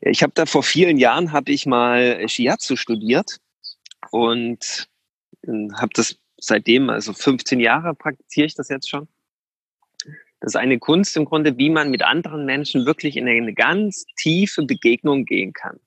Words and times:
Ich 0.00 0.22
habe 0.22 0.32
da 0.34 0.46
vor 0.46 0.62
vielen 0.62 0.98
Jahren 0.98 1.32
habe 1.32 1.52
ich 1.52 1.66
mal 1.66 2.28
Shiatsu 2.28 2.76
studiert 2.76 3.38
und 4.10 4.88
ähm, 5.46 5.72
habe 5.76 5.90
das 5.94 6.18
seitdem, 6.38 6.90
also 6.90 7.12
15 7.12 7.60
Jahre 7.60 7.94
praktiziere 7.94 8.46
ich 8.46 8.54
das 8.54 8.68
jetzt 8.68 8.88
schon. 8.88 9.08
Das 10.40 10.52
ist 10.52 10.56
eine 10.56 10.78
Kunst 10.78 11.16
im 11.16 11.24
Grunde, 11.24 11.56
wie 11.58 11.70
man 11.70 11.90
mit 11.90 12.02
anderen 12.02 12.44
Menschen 12.44 12.84
wirklich 12.84 13.16
in 13.16 13.26
eine 13.26 13.54
ganz 13.54 14.04
tiefe 14.16 14.64
Begegnung 14.64 15.24
gehen 15.24 15.52
kann. 15.52 15.80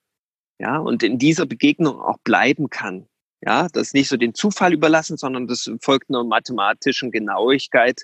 Ja, 0.59 0.77
und 0.77 1.03
in 1.03 1.17
dieser 1.17 1.45
Begegnung 1.45 2.01
auch 2.01 2.17
bleiben 2.23 2.69
kann. 2.69 3.07
Ja, 3.41 3.67
das 3.71 3.93
nicht 3.93 4.09
so 4.09 4.17
den 4.17 4.33
Zufall 4.33 4.73
überlassen, 4.73 5.15
sondern 5.15 5.47
das 5.47 5.71
folgt 5.81 6.09
einer 6.09 6.25
mathematischen 6.25 7.11
Genauigkeit, 7.11 8.01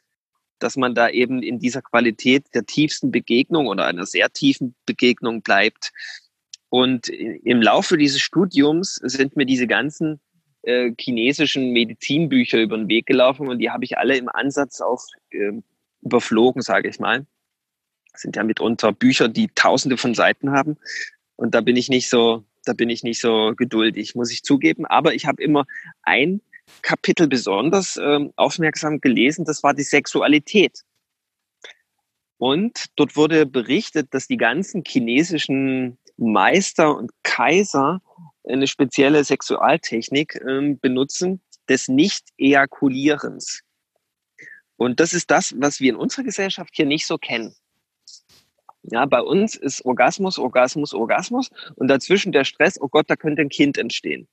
dass 0.60 0.78
man 0.78 0.96
da 0.96 1.10
eben 1.10 1.44
in 1.44 1.60
dieser 1.60 1.82
Qualität 1.82 2.46
der 2.54 2.66
tiefsten 2.66 3.12
Begegnung 3.12 3.68
oder 3.68 3.86
einer 3.86 4.06
sehr 4.06 4.30
tiefen 4.32 4.76
Begegnung 4.86 5.42
bleibt. 5.42 5.92
Und 6.70 7.08
im 7.10 7.62
Laufe 7.62 7.98
dieses 7.98 8.22
Studiums 8.22 8.96
sind 9.04 9.36
mir 9.36 9.46
diese 9.46 9.68
ganzen 9.68 10.20
äh, 10.64 10.92
chinesischen 11.00 11.72
Medizinbücher 11.72 12.60
über 12.60 12.78
den 12.78 12.88
Weg 12.88 13.06
gelaufen 13.06 13.48
und 13.48 13.60
die 13.60 13.70
habe 13.70 13.86
ich 13.86 13.98
alle 13.98 14.18
im 14.18 14.30
Ansatz 14.30 14.82
auch 14.82 15.04
äh, 15.30 15.52
überflogen, 16.02 16.62
sage 16.62 16.90
ich 16.90 17.00
mal. 17.00 17.26
Das 18.12 18.22
sind 18.22 18.36
ja 18.36 18.44
mitunter 18.44 18.94
Bücher, 18.94 19.28
die 19.28 19.50
tausende 19.56 19.98
von 19.98 20.14
Seiten 20.14 20.52
haben. 20.52 20.78
Und 21.36 21.54
da 21.54 21.62
bin 21.62 21.76
ich 21.76 21.90
nicht 21.90 22.10
so, 22.10 22.46
da 22.64 22.74
bin 22.74 22.90
ich 22.90 23.04
nicht 23.04 23.20
so 23.20 23.54
geduldig, 23.56 24.16
muss 24.16 24.32
ich 24.32 24.44
zugeben. 24.44 24.86
Aber 24.86 25.14
ich 25.14 25.26
habe 25.26 25.44
immer 25.44 25.66
ein 26.02 26.42
Kapitel 26.82 27.28
besonders 27.28 27.98
ähm, 27.98 28.32
aufmerksam 28.36 29.02
gelesen, 29.02 29.46
das 29.46 29.64
war 29.64 29.74
die 29.74 29.84
Sexualität. 29.84 30.82
Und 32.38 32.86
dort 32.96 33.16
wurde 33.16 33.46
berichtet, 33.46 34.14
dass 34.14 34.28
die 34.28 34.38
ganzen 34.38 34.84
chinesischen 34.86 35.98
Meister 36.18 36.96
und 36.96 37.12
Kaiser 37.24 38.02
eine 38.48 38.68
spezielle 38.68 39.24
Sexualtechnik 39.24 40.40
ähm, 40.48 40.80
benutzen 40.80 41.42
des 41.68 41.88
Nicht-Ejakulierens. 41.88 43.62
Und 44.78 45.00
das 45.00 45.14
ist 45.14 45.32
das, 45.32 45.56
was 45.58 45.80
wir 45.80 45.92
in 45.92 45.96
unserer 45.96 46.24
Gesellschaft 46.24 46.72
hier 46.74 46.86
nicht 46.86 47.08
so 47.08 47.18
kennen. 47.18 47.56
Ja, 48.84 49.06
bei 49.06 49.22
uns 49.22 49.56
ist 49.56 49.84
Orgasmus, 49.84 50.38
Orgasmus, 50.38 50.94
Orgasmus 50.94 51.50
und 51.76 51.88
dazwischen 51.88 52.32
der 52.32 52.44
Stress, 52.44 52.80
oh 52.80 52.88
Gott, 52.88 53.10
da 53.10 53.16
könnte 53.16 53.42
ein 53.42 53.50
Kind 53.50 53.78
entstehen. 53.78 54.28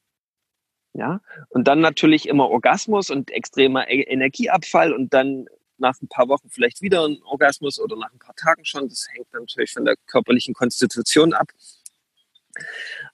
Ja, 0.94 1.20
und 1.48 1.68
dann 1.68 1.80
natürlich 1.80 2.28
immer 2.28 2.50
Orgasmus 2.50 3.08
und 3.08 3.30
extremer 3.30 3.88
e-, 3.88 4.02
Energieabfall 4.02 4.92
und 4.92 5.14
dann 5.14 5.46
nach 5.78 6.00
ein 6.02 6.08
paar 6.08 6.28
Wochen 6.28 6.50
vielleicht 6.50 6.82
wieder 6.82 7.06
ein 7.06 7.22
Orgasmus 7.24 7.80
oder 7.80 7.96
nach 7.96 8.12
ein 8.12 8.18
paar 8.18 8.34
Tagen 8.36 8.64
schon. 8.64 8.88
Das 8.88 9.06
hängt 9.12 9.32
natürlich 9.32 9.72
von 9.72 9.84
der 9.84 9.96
körperlichen 10.06 10.54
Konstitution 10.54 11.32
ab. 11.32 11.48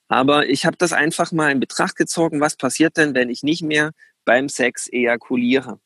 Aber 0.08 0.48
ich 0.48 0.66
habe 0.66 0.76
das 0.76 0.92
einfach 0.92 1.32
mal 1.32 1.50
in 1.52 1.60
Betracht 1.60 1.96
gezogen, 1.96 2.40
was 2.40 2.56
passiert 2.56 2.96
denn, 2.96 3.14
wenn 3.14 3.30
ich 3.30 3.42
nicht 3.42 3.62
mehr 3.62 3.92
beim 4.24 4.48
Sex 4.48 4.88
ejakuliere? 4.88 5.80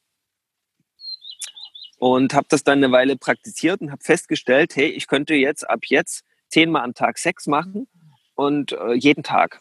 Und 1.99 2.35
habe 2.35 2.47
das 2.49 2.65
dann 2.65 2.79
eine 2.83 2.93
Weile 2.93 3.17
praktiziert 3.17 3.81
und 3.81 3.93
habe 3.93 4.03
festgestellt, 4.03 4.75
hey, 4.75 4.89
ich 4.89 5.07
könnte 5.07 5.35
jetzt 5.35 5.69
ab 5.69 5.81
jetzt 5.85 6.25
zehnmal 6.49 6.83
am 6.83 6.95
Tag 6.95 7.19
Sex 7.19 7.47
machen 7.47 7.87
und 8.35 8.73
äh, 8.73 8.95
jeden 8.95 9.23
Tag. 9.23 9.61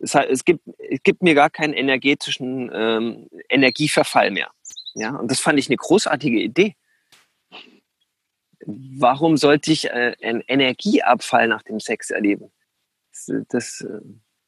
Es, 0.00 0.14
es, 0.14 0.44
gibt, 0.44 0.62
es 0.78 1.02
gibt 1.02 1.22
mir 1.22 1.34
gar 1.34 1.50
keinen 1.50 1.74
energetischen 1.74 2.70
ähm, 2.72 3.28
Energieverfall 3.48 4.30
mehr. 4.30 4.50
Ja, 4.94 5.14
und 5.16 5.30
das 5.30 5.40
fand 5.40 5.58
ich 5.58 5.68
eine 5.68 5.76
großartige 5.76 6.40
Idee. 6.40 6.74
Warum 8.66 9.36
sollte 9.36 9.72
ich 9.72 9.86
äh, 9.86 10.14
einen 10.22 10.42
Energieabfall 10.46 11.48
nach 11.48 11.62
dem 11.62 11.80
Sex 11.80 12.10
erleben? 12.10 12.50
Das, 13.10 13.30
das, 13.48 13.80
äh, 13.82 14.00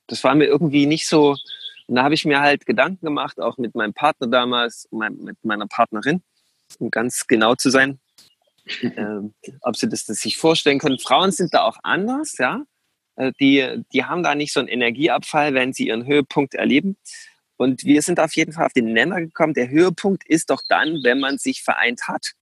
das 0.06 0.24
war 0.24 0.34
mir 0.34 0.46
irgendwie 0.46 0.86
nicht 0.86 1.08
so. 1.08 1.36
Und 1.86 1.96
da 1.96 2.04
habe 2.04 2.14
ich 2.14 2.24
mir 2.24 2.40
halt 2.40 2.66
Gedanken 2.66 3.04
gemacht, 3.04 3.40
auch 3.40 3.58
mit 3.58 3.74
meinem 3.74 3.94
Partner 3.94 4.26
damals, 4.26 4.88
mit 4.90 5.44
meiner 5.44 5.66
Partnerin, 5.66 6.22
um 6.78 6.90
ganz 6.90 7.26
genau 7.26 7.54
zu 7.54 7.70
sein, 7.70 8.00
ähm, 8.82 9.34
ob 9.62 9.76
sie 9.76 9.88
das, 9.88 10.04
das 10.04 10.20
sich 10.20 10.36
vorstellen 10.36 10.78
können. 10.78 10.98
Frauen 10.98 11.32
sind 11.32 11.54
da 11.54 11.64
auch 11.64 11.78
anders, 11.82 12.38
ja. 12.38 12.62
Äh, 13.16 13.32
die, 13.40 13.84
die 13.92 14.04
haben 14.04 14.22
da 14.22 14.34
nicht 14.34 14.52
so 14.52 14.60
einen 14.60 14.68
Energieabfall, 14.68 15.54
wenn 15.54 15.72
sie 15.72 15.88
ihren 15.88 16.06
Höhepunkt 16.06 16.54
erleben. 16.54 16.96
Und 17.56 17.84
wir 17.84 18.02
sind 18.02 18.18
auf 18.18 18.34
jeden 18.34 18.52
Fall 18.52 18.66
auf 18.66 18.72
den 18.72 18.92
Nenner 18.92 19.20
gekommen. 19.20 19.54
Der 19.54 19.68
Höhepunkt 19.68 20.26
ist 20.26 20.50
doch 20.50 20.62
dann, 20.68 21.02
wenn 21.02 21.20
man 21.20 21.38
sich 21.38 21.62
vereint 21.62 22.08
hat. 22.08 22.32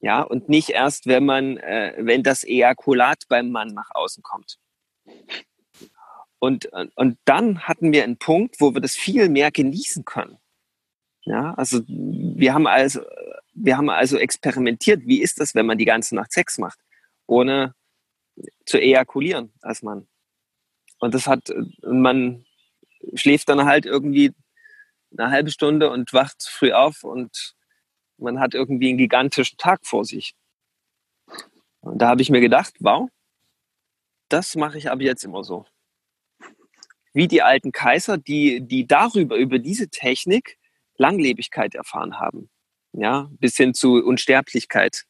Ja, 0.00 0.22
und 0.22 0.48
nicht 0.48 0.70
erst, 0.70 1.06
wenn 1.06 1.24
man, 1.24 1.56
äh, 1.56 1.94
wenn 1.98 2.22
das 2.22 2.44
Ejakulat 2.44 3.24
beim 3.28 3.50
Mann 3.50 3.68
nach 3.68 3.90
außen 3.94 4.22
kommt. 4.22 4.58
Und, 6.38 6.66
und 6.96 7.18
dann 7.24 7.60
hatten 7.60 7.92
wir 7.92 8.04
einen 8.04 8.18
Punkt, 8.18 8.60
wo 8.60 8.74
wir 8.74 8.82
das 8.82 8.94
viel 8.94 9.30
mehr 9.30 9.50
genießen 9.50 10.04
können. 10.04 10.36
Ja, 11.22 11.54
also 11.54 11.80
wir 11.88 12.52
haben 12.52 12.66
also, 12.66 13.00
wir 13.54 13.78
haben 13.78 13.88
also 13.88 14.18
experimentiert, 14.18 15.06
wie 15.06 15.22
ist 15.22 15.40
das, 15.40 15.54
wenn 15.54 15.64
man 15.64 15.78
die 15.78 15.86
ganze 15.86 16.14
Nacht 16.14 16.32
Sex 16.32 16.58
macht, 16.58 16.78
ohne 17.26 17.74
zu 18.66 18.78
ejakulieren 18.78 19.52
als 19.62 19.82
Mann. 19.82 20.08
Und 20.98 21.14
das 21.14 21.26
hat, 21.26 21.52
man 21.82 22.44
schläft 23.14 23.48
dann 23.48 23.64
halt 23.64 23.86
irgendwie 23.86 24.32
eine 25.16 25.30
halbe 25.30 25.50
Stunde 25.50 25.90
und 25.90 26.12
wacht 26.12 26.42
früh 26.42 26.72
auf 26.72 27.04
und 27.04 27.54
man 28.16 28.40
hat 28.40 28.54
irgendwie 28.54 28.88
einen 28.88 28.98
gigantischen 28.98 29.58
Tag 29.58 29.86
vor 29.86 30.04
sich. 30.04 30.34
Und 31.80 31.98
da 31.98 32.08
habe 32.08 32.22
ich 32.22 32.30
mir 32.30 32.40
gedacht, 32.40 32.74
wow, 32.80 33.08
das 34.28 34.56
mache 34.56 34.78
ich 34.78 34.90
aber 34.90 35.02
jetzt 35.02 35.24
immer 35.24 35.44
so. 35.44 35.66
Wie 37.12 37.28
die 37.28 37.42
alten 37.42 37.70
Kaiser, 37.70 38.18
die, 38.18 38.60
die 38.60 38.86
darüber, 38.86 39.36
über 39.36 39.58
diese 39.58 39.88
Technik 39.88 40.58
Langlebigkeit 40.96 41.74
erfahren 41.74 42.18
haben. 42.18 42.50
Ja, 42.92 43.28
bis 43.38 43.56
hin 43.56 43.74
zu 43.74 43.94
Unsterblichkeit. 44.04 45.04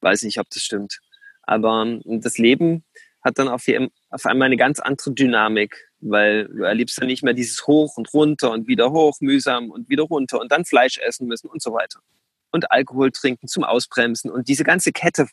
Weiß 0.00 0.22
nicht, 0.22 0.38
ob 0.38 0.50
das 0.50 0.62
stimmt. 0.62 1.00
Aber 1.48 1.82
ähm, 1.82 2.20
das 2.20 2.36
Leben 2.38 2.84
hat 3.22 3.38
dann 3.38 3.48
auf, 3.48 3.64
auf 4.10 4.26
einmal 4.26 4.46
eine 4.46 4.56
ganz 4.56 4.80
andere 4.80 5.12
Dynamik, 5.12 5.88
weil 6.00 6.46
du 6.46 6.62
erlebst 6.62 7.00
dann 7.00 7.08
nicht 7.08 7.24
mehr 7.24 7.32
dieses 7.32 7.66
Hoch 7.66 7.96
und 7.96 8.12
runter 8.12 8.52
und 8.52 8.68
wieder 8.68 8.92
hoch, 8.92 9.16
mühsam 9.20 9.70
und 9.70 9.88
wieder 9.88 10.04
runter 10.04 10.40
und 10.40 10.52
dann 10.52 10.64
Fleisch 10.64 10.98
essen 10.98 11.26
müssen 11.26 11.48
und 11.48 11.62
so 11.62 11.72
weiter. 11.72 12.00
Und 12.52 12.70
Alkohol 12.70 13.10
trinken 13.10 13.48
zum 13.48 13.64
Ausbremsen 13.64 14.30
und 14.30 14.48
diese 14.48 14.62
ganze 14.62 14.92
Kette. 14.92 15.26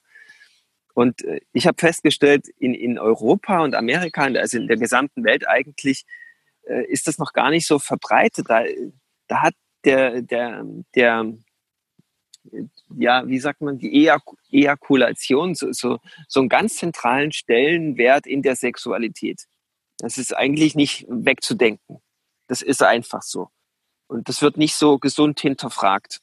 Und 0.94 1.22
äh, 1.26 1.42
ich 1.52 1.68
habe 1.68 1.78
festgestellt, 1.78 2.48
in, 2.60 2.74
in 2.74 2.98
Europa 2.98 3.62
und 3.62 3.76
Amerika, 3.76 4.24
also 4.24 4.58
in 4.58 4.68
der 4.68 4.78
gesamten 4.78 5.26
Welt 5.26 5.48
eigentlich, 5.48 6.06
äh, 6.64 6.86
ist 6.86 7.08
das 7.08 7.18
noch 7.18 7.34
gar 7.34 7.50
nicht 7.50 7.68
so 7.68 7.78
verbreitet. 7.78 8.46
Da, 8.50 8.64
da 9.28 9.42
hat 9.42 9.54
der, 9.84 10.22
der, 10.22 10.64
der 10.96 11.34
ja, 12.98 13.28
wie 13.28 13.40
sagt 13.40 13.62
man, 13.62 13.78
die 13.78 14.08
Ejakulation, 14.52 15.56
so, 15.56 15.72
so, 15.72 16.00
so 16.28 16.40
einen 16.40 16.50
ganz 16.50 16.78
zentralen 16.78 17.32
Stellenwert 17.32 18.28
in 18.28 18.42
der 18.42 18.56
Sexualität. 18.56 19.46
Das 19.98 20.18
ist 20.18 20.36
eigentlich 20.36 20.76
nicht 20.76 21.06
wegzudenken. 21.10 22.02
Das 22.48 22.62
ist 22.62 22.84
einfach 22.84 23.22
so. 23.22 23.50
Und 24.08 24.30
das 24.30 24.42
wird 24.42 24.58
nicht 24.58 24.76
so 24.76 25.00
gesund 25.00 25.40
hinterfragt. 25.40 26.22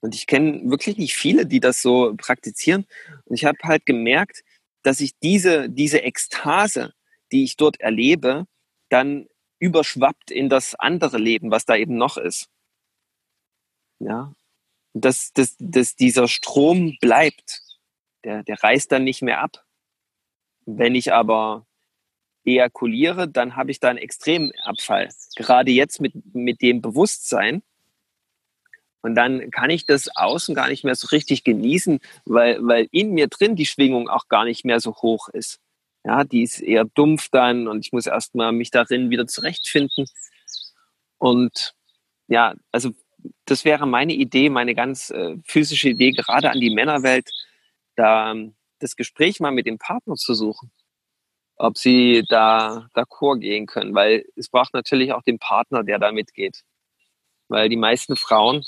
Und 0.00 0.14
ich 0.14 0.26
kenne 0.26 0.70
wirklich 0.70 0.96
nicht 0.96 1.14
viele, 1.14 1.46
die 1.46 1.60
das 1.60 1.82
so 1.82 2.14
praktizieren. 2.16 2.86
Und 3.24 3.34
ich 3.34 3.44
habe 3.44 3.58
halt 3.64 3.84
gemerkt, 3.84 4.42
dass 4.82 5.00
ich 5.00 5.18
diese, 5.18 5.68
diese 5.68 6.02
Ekstase, 6.02 6.94
die 7.32 7.44
ich 7.44 7.56
dort 7.56 7.80
erlebe, 7.80 8.46
dann 8.88 9.26
überschwappt 9.58 10.30
in 10.30 10.48
das 10.48 10.74
andere 10.74 11.18
Leben, 11.18 11.50
was 11.50 11.66
da 11.66 11.76
eben 11.76 11.96
noch 11.96 12.16
ist. 12.16 12.48
Ja, 13.98 14.32
dass, 14.92 15.32
dass, 15.32 15.56
dass 15.58 15.96
dieser 15.96 16.28
Strom 16.28 16.96
bleibt. 17.00 17.62
Der, 18.24 18.42
der 18.42 18.62
reißt 18.62 18.92
dann 18.92 19.04
nicht 19.04 19.22
mehr 19.22 19.40
ab. 19.40 19.64
Wenn 20.66 20.94
ich 20.94 21.12
aber 21.12 21.66
ejakuliere, 22.44 23.28
dann 23.28 23.56
habe 23.56 23.70
ich 23.70 23.80
da 23.80 23.88
einen 23.88 23.98
extremen 23.98 24.52
Abfall. 24.64 25.08
Gerade 25.36 25.70
jetzt 25.70 26.00
mit, 26.00 26.12
mit 26.34 26.62
dem 26.62 26.80
Bewusstsein. 26.80 27.62
Und 29.02 29.14
dann 29.14 29.50
kann 29.50 29.70
ich 29.70 29.86
das 29.86 30.14
außen 30.14 30.54
gar 30.54 30.68
nicht 30.68 30.84
mehr 30.84 30.94
so 30.94 31.08
richtig 31.08 31.44
genießen, 31.44 32.00
weil, 32.26 32.58
weil 32.66 32.88
in 32.90 33.12
mir 33.12 33.28
drin 33.28 33.56
die 33.56 33.66
Schwingung 33.66 34.08
auch 34.08 34.28
gar 34.28 34.44
nicht 34.44 34.64
mehr 34.64 34.80
so 34.80 34.94
hoch 34.96 35.28
ist. 35.28 35.58
Ja, 36.04 36.24
die 36.24 36.42
ist 36.42 36.60
eher 36.60 36.84
dumpf 36.84 37.28
dann 37.30 37.68
und 37.68 37.84
ich 37.84 37.92
muss 37.92 38.06
erstmal 38.06 38.52
mich 38.52 38.70
darin 38.70 39.10
wieder 39.10 39.26
zurechtfinden. 39.26 40.06
Und 41.18 41.74
ja, 42.28 42.54
also 42.72 42.92
das 43.44 43.64
wäre 43.64 43.86
meine 43.86 44.12
Idee, 44.12 44.50
meine 44.50 44.74
ganz 44.74 45.10
äh, 45.10 45.36
physische 45.44 45.90
Idee, 45.90 46.12
gerade 46.12 46.50
an 46.50 46.60
die 46.60 46.70
Männerwelt, 46.70 47.30
da 47.96 48.32
ähm, 48.32 48.54
das 48.78 48.96
Gespräch 48.96 49.40
mal 49.40 49.52
mit 49.52 49.66
dem 49.66 49.78
Partner 49.78 50.14
zu 50.14 50.34
suchen, 50.34 50.70
ob 51.56 51.76
sie 51.76 52.24
da 52.28 52.88
d'accord 52.94 53.40
gehen 53.40 53.66
können, 53.66 53.94
weil 53.94 54.24
es 54.36 54.48
braucht 54.48 54.74
natürlich 54.74 55.12
auch 55.12 55.22
den 55.22 55.38
Partner, 55.38 55.84
der 55.84 55.98
da 55.98 56.12
mitgeht. 56.12 56.62
Weil 57.48 57.68
die 57.68 57.76
meisten 57.76 58.16
Frauen 58.16 58.64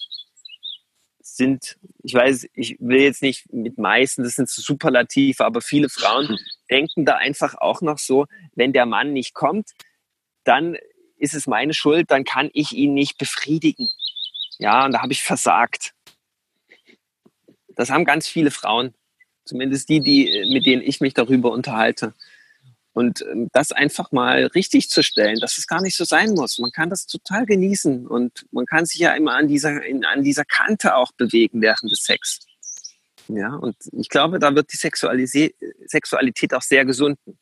sind, 1.21 1.79
ich 2.03 2.15
weiß, 2.15 2.49
ich 2.53 2.77
will 2.81 3.01
jetzt 3.01 3.23
nicht 3.23 3.53
mit 3.53 3.79
meisten, 3.79 4.25
das 4.25 4.35
sind 4.35 4.49
so 4.49 4.61
Superlative, 4.61 5.45
aber 5.45 5.61
viele 5.61 5.89
Frauen 5.89 6.37
denken 6.71 7.05
da 7.05 7.17
einfach 7.17 7.55
auch 7.55 7.81
noch 7.81 7.99
so, 7.99 8.27
wenn 8.55 8.73
der 8.73 8.87
Mann 8.87 9.13
nicht 9.13 9.33
kommt, 9.35 9.71
dann 10.45 10.77
ist 11.17 11.35
es 11.35 11.47
meine 11.47 11.73
Schuld, 11.73 12.11
dann 12.11 12.25
kann 12.25 12.51
ich 12.53 12.73
ihn 12.73 12.95
nicht 12.95 13.17
befriedigen. 13.19 13.89
Ja, 14.59 14.85
und 14.85 14.93
da 14.93 15.03
habe 15.03 15.13
ich 15.13 15.23
versagt. 15.23 15.93
Das 17.69 17.91
haben 17.91 18.05
ganz 18.05 18.29
viele 18.29 18.51
Frauen, 18.51 18.95
zumindest 19.45 19.89
die, 19.89 20.01
die 20.01 20.47
mit 20.53 20.67
denen 20.67 20.83
ich 20.83 21.01
mich 21.01 21.15
darüber 21.15 21.53
unterhalte. 21.53 22.15
Und 22.95 23.23
ähm, 23.23 23.49
das 23.53 23.73
einfach 23.73 24.13
mal 24.13 24.47
richtig 24.55 24.91
zu 24.91 25.03
stellen, 25.03 25.41
dass 25.41 25.57
es 25.57 25.67
gar 25.67 25.81
nicht 25.81 25.97
so 25.97 26.05
sein 26.05 26.35
muss. 26.35 26.59
Man 26.59 26.73
kann 26.73 26.91
das 26.91 27.07
total 27.07 27.47
genießen 27.47 28.07
und 28.07 28.45
man 28.51 28.67
kann 28.67 28.85
sich 28.85 29.01
ja 29.01 29.15
immer 29.15 29.35
an 29.35 29.49
dieser, 29.49 29.83
in, 29.83 30.05
an 30.05 30.23
dieser 30.23 30.45
Kante 30.45 30.95
auch 30.95 31.11
bewegen 31.13 31.63
während 31.63 31.91
des 31.91 32.05
Sex. 32.05 32.41
Ja, 33.29 33.55
und 33.55 33.77
ich 33.93 34.11
glaube, 34.11 34.39
da 34.39 34.55
wird 34.55 34.73
die 34.73 34.77
Sexualität 34.77 36.55
auch 36.55 36.63
sehr 36.63 36.85
gesunden. 36.85 37.39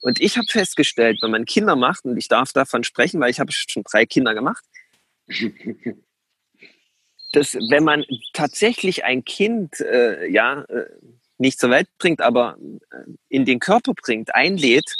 Und 0.00 0.18
ich 0.20 0.36
habe 0.36 0.46
festgestellt, 0.48 1.18
wenn 1.22 1.30
man 1.30 1.44
Kinder 1.44 1.76
macht, 1.76 2.04
und 2.04 2.16
ich 2.16 2.26
darf 2.26 2.52
davon 2.52 2.84
sprechen, 2.84 3.20
weil 3.20 3.30
ich 3.30 3.38
habe 3.38 3.52
schon 3.52 3.82
drei 3.84 4.06
Kinder 4.06 4.34
gemacht, 4.34 4.64
dass 7.32 7.54
wenn 7.54 7.84
man 7.84 8.04
tatsächlich 8.32 9.04
ein 9.04 9.24
Kind, 9.24 9.80
äh, 9.80 10.28
ja, 10.28 10.62
äh, 10.62 10.86
nicht 11.38 11.58
zur 11.58 11.70
Welt 11.70 11.88
bringt, 11.98 12.20
aber 12.20 12.58
äh, 12.90 12.96
in 13.28 13.44
den 13.44 13.60
Körper 13.60 13.94
bringt, 13.94 14.34
einlädt, 14.34 14.94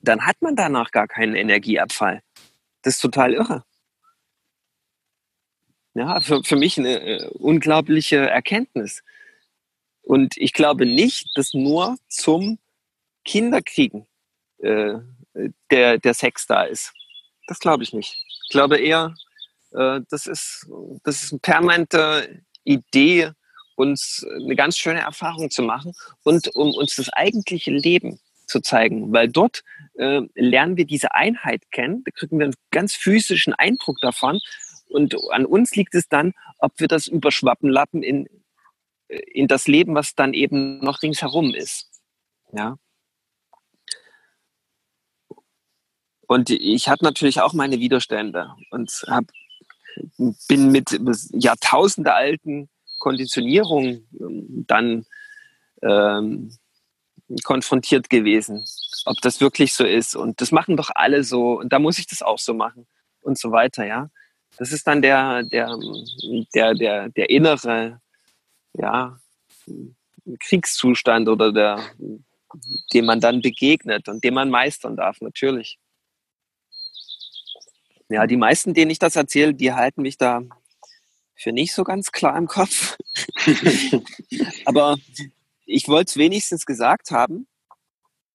dann 0.00 0.26
hat 0.26 0.40
man 0.40 0.56
danach 0.56 0.90
gar 0.90 1.08
keinen 1.08 1.34
Energieabfall. 1.34 2.22
Das 2.82 2.96
ist 2.96 3.00
total 3.00 3.34
irre. 3.34 3.64
Ja, 5.94 6.20
für, 6.20 6.42
für 6.44 6.56
mich 6.56 6.78
eine 6.78 7.00
äh, 7.00 7.28
unglaubliche 7.34 8.16
Erkenntnis. 8.16 9.02
Und 10.02 10.36
ich 10.36 10.52
glaube 10.52 10.86
nicht, 10.86 11.36
dass 11.36 11.52
nur 11.52 11.96
zum 12.08 12.58
Kinderkriegen 13.24 14.06
äh, 14.58 14.94
der, 15.70 15.98
der 15.98 16.14
Sex 16.14 16.46
da 16.46 16.64
ist. 16.64 16.92
Das 17.46 17.58
glaube 17.58 17.82
ich 17.82 17.92
nicht. 17.92 18.16
Ich 18.44 18.50
glaube 18.50 18.78
eher, 18.78 19.14
das, 19.72 20.26
ist, 20.26 20.66
das 21.04 21.22
ist 21.22 21.32
eine 21.32 21.40
permanente 21.40 22.42
Idee 22.64 23.32
uns 23.80 24.26
eine 24.44 24.56
ganz 24.56 24.76
schöne 24.76 25.00
Erfahrung 25.00 25.50
zu 25.50 25.62
machen 25.62 25.94
und 26.22 26.54
um 26.54 26.72
uns 26.74 26.96
das 26.96 27.08
eigentliche 27.10 27.70
Leben 27.70 28.20
zu 28.46 28.60
zeigen, 28.60 29.12
weil 29.12 29.28
dort 29.28 29.62
äh, 29.94 30.20
lernen 30.34 30.76
wir 30.76 30.84
diese 30.84 31.14
Einheit 31.14 31.70
kennen, 31.70 32.04
da 32.04 32.10
kriegen 32.10 32.38
wir 32.38 32.46
einen 32.46 32.56
ganz 32.70 32.94
physischen 32.94 33.54
Eindruck 33.54 33.96
davon 34.00 34.38
und 34.90 35.16
an 35.30 35.46
uns 35.46 35.74
liegt 35.76 35.94
es 35.94 36.08
dann, 36.08 36.34
ob 36.58 36.78
wir 36.78 36.88
das 36.88 37.06
überschwappen 37.06 37.70
lappen 37.70 38.02
in, 38.02 38.28
in 39.08 39.48
das 39.48 39.66
Leben, 39.66 39.94
was 39.94 40.14
dann 40.14 40.34
eben 40.34 40.80
noch 40.80 41.02
ringsherum 41.02 41.54
ist. 41.54 41.88
Ja. 42.52 42.76
Und 46.26 46.50
ich 46.50 46.88
hatte 46.88 47.04
natürlich 47.04 47.40
auch 47.40 47.54
meine 47.54 47.78
Widerstände 47.80 48.52
und 48.70 48.90
hab, 49.08 49.24
bin 50.48 50.70
mit 50.70 50.98
Jahrtausende 51.32 52.14
alten 52.14 52.68
Konditionierung 52.98 54.04
ähm, 54.20 54.64
dann 54.66 55.06
ähm, 55.82 56.52
konfrontiert 57.44 58.10
gewesen, 58.10 58.64
ob 59.06 59.16
das 59.22 59.40
wirklich 59.40 59.72
so 59.74 59.84
ist. 59.84 60.16
Und 60.16 60.40
das 60.40 60.52
machen 60.52 60.76
doch 60.76 60.90
alle 60.94 61.24
so 61.24 61.58
und 61.58 61.72
da 61.72 61.78
muss 61.78 61.98
ich 61.98 62.06
das 62.06 62.22
auch 62.22 62.38
so 62.38 62.54
machen 62.54 62.86
und 63.22 63.38
so 63.38 63.50
weiter, 63.52 63.86
ja. 63.86 64.10
Das 64.58 64.72
ist 64.72 64.86
dann 64.86 65.00
der, 65.00 65.44
der, 65.44 65.78
der, 66.54 66.74
der, 66.74 67.08
der 67.08 67.30
innere, 67.30 68.00
ja, 68.74 69.18
Kriegszustand 70.40 71.28
oder 71.28 71.52
der, 71.52 71.80
dem 72.92 73.06
man 73.06 73.20
dann 73.20 73.40
begegnet 73.40 74.08
und 74.08 74.22
dem 74.24 74.34
man 74.34 74.50
meistern 74.50 74.96
darf, 74.96 75.20
natürlich. 75.20 75.78
Ja, 78.10 78.26
die 78.26 78.36
meisten, 78.36 78.74
denen 78.74 78.90
ich 78.90 78.98
das 78.98 79.14
erzähle, 79.14 79.54
die 79.54 79.72
halten 79.72 80.02
mich 80.02 80.18
da 80.18 80.42
für 81.36 81.52
nicht 81.52 81.72
so 81.72 81.84
ganz 81.84 82.10
klar 82.10 82.36
im 82.36 82.48
Kopf. 82.48 82.98
Aber 84.66 84.98
ich 85.64 85.86
wollte 85.86 86.10
es 86.10 86.16
wenigstens 86.16 86.66
gesagt 86.66 87.12
haben. 87.12 87.46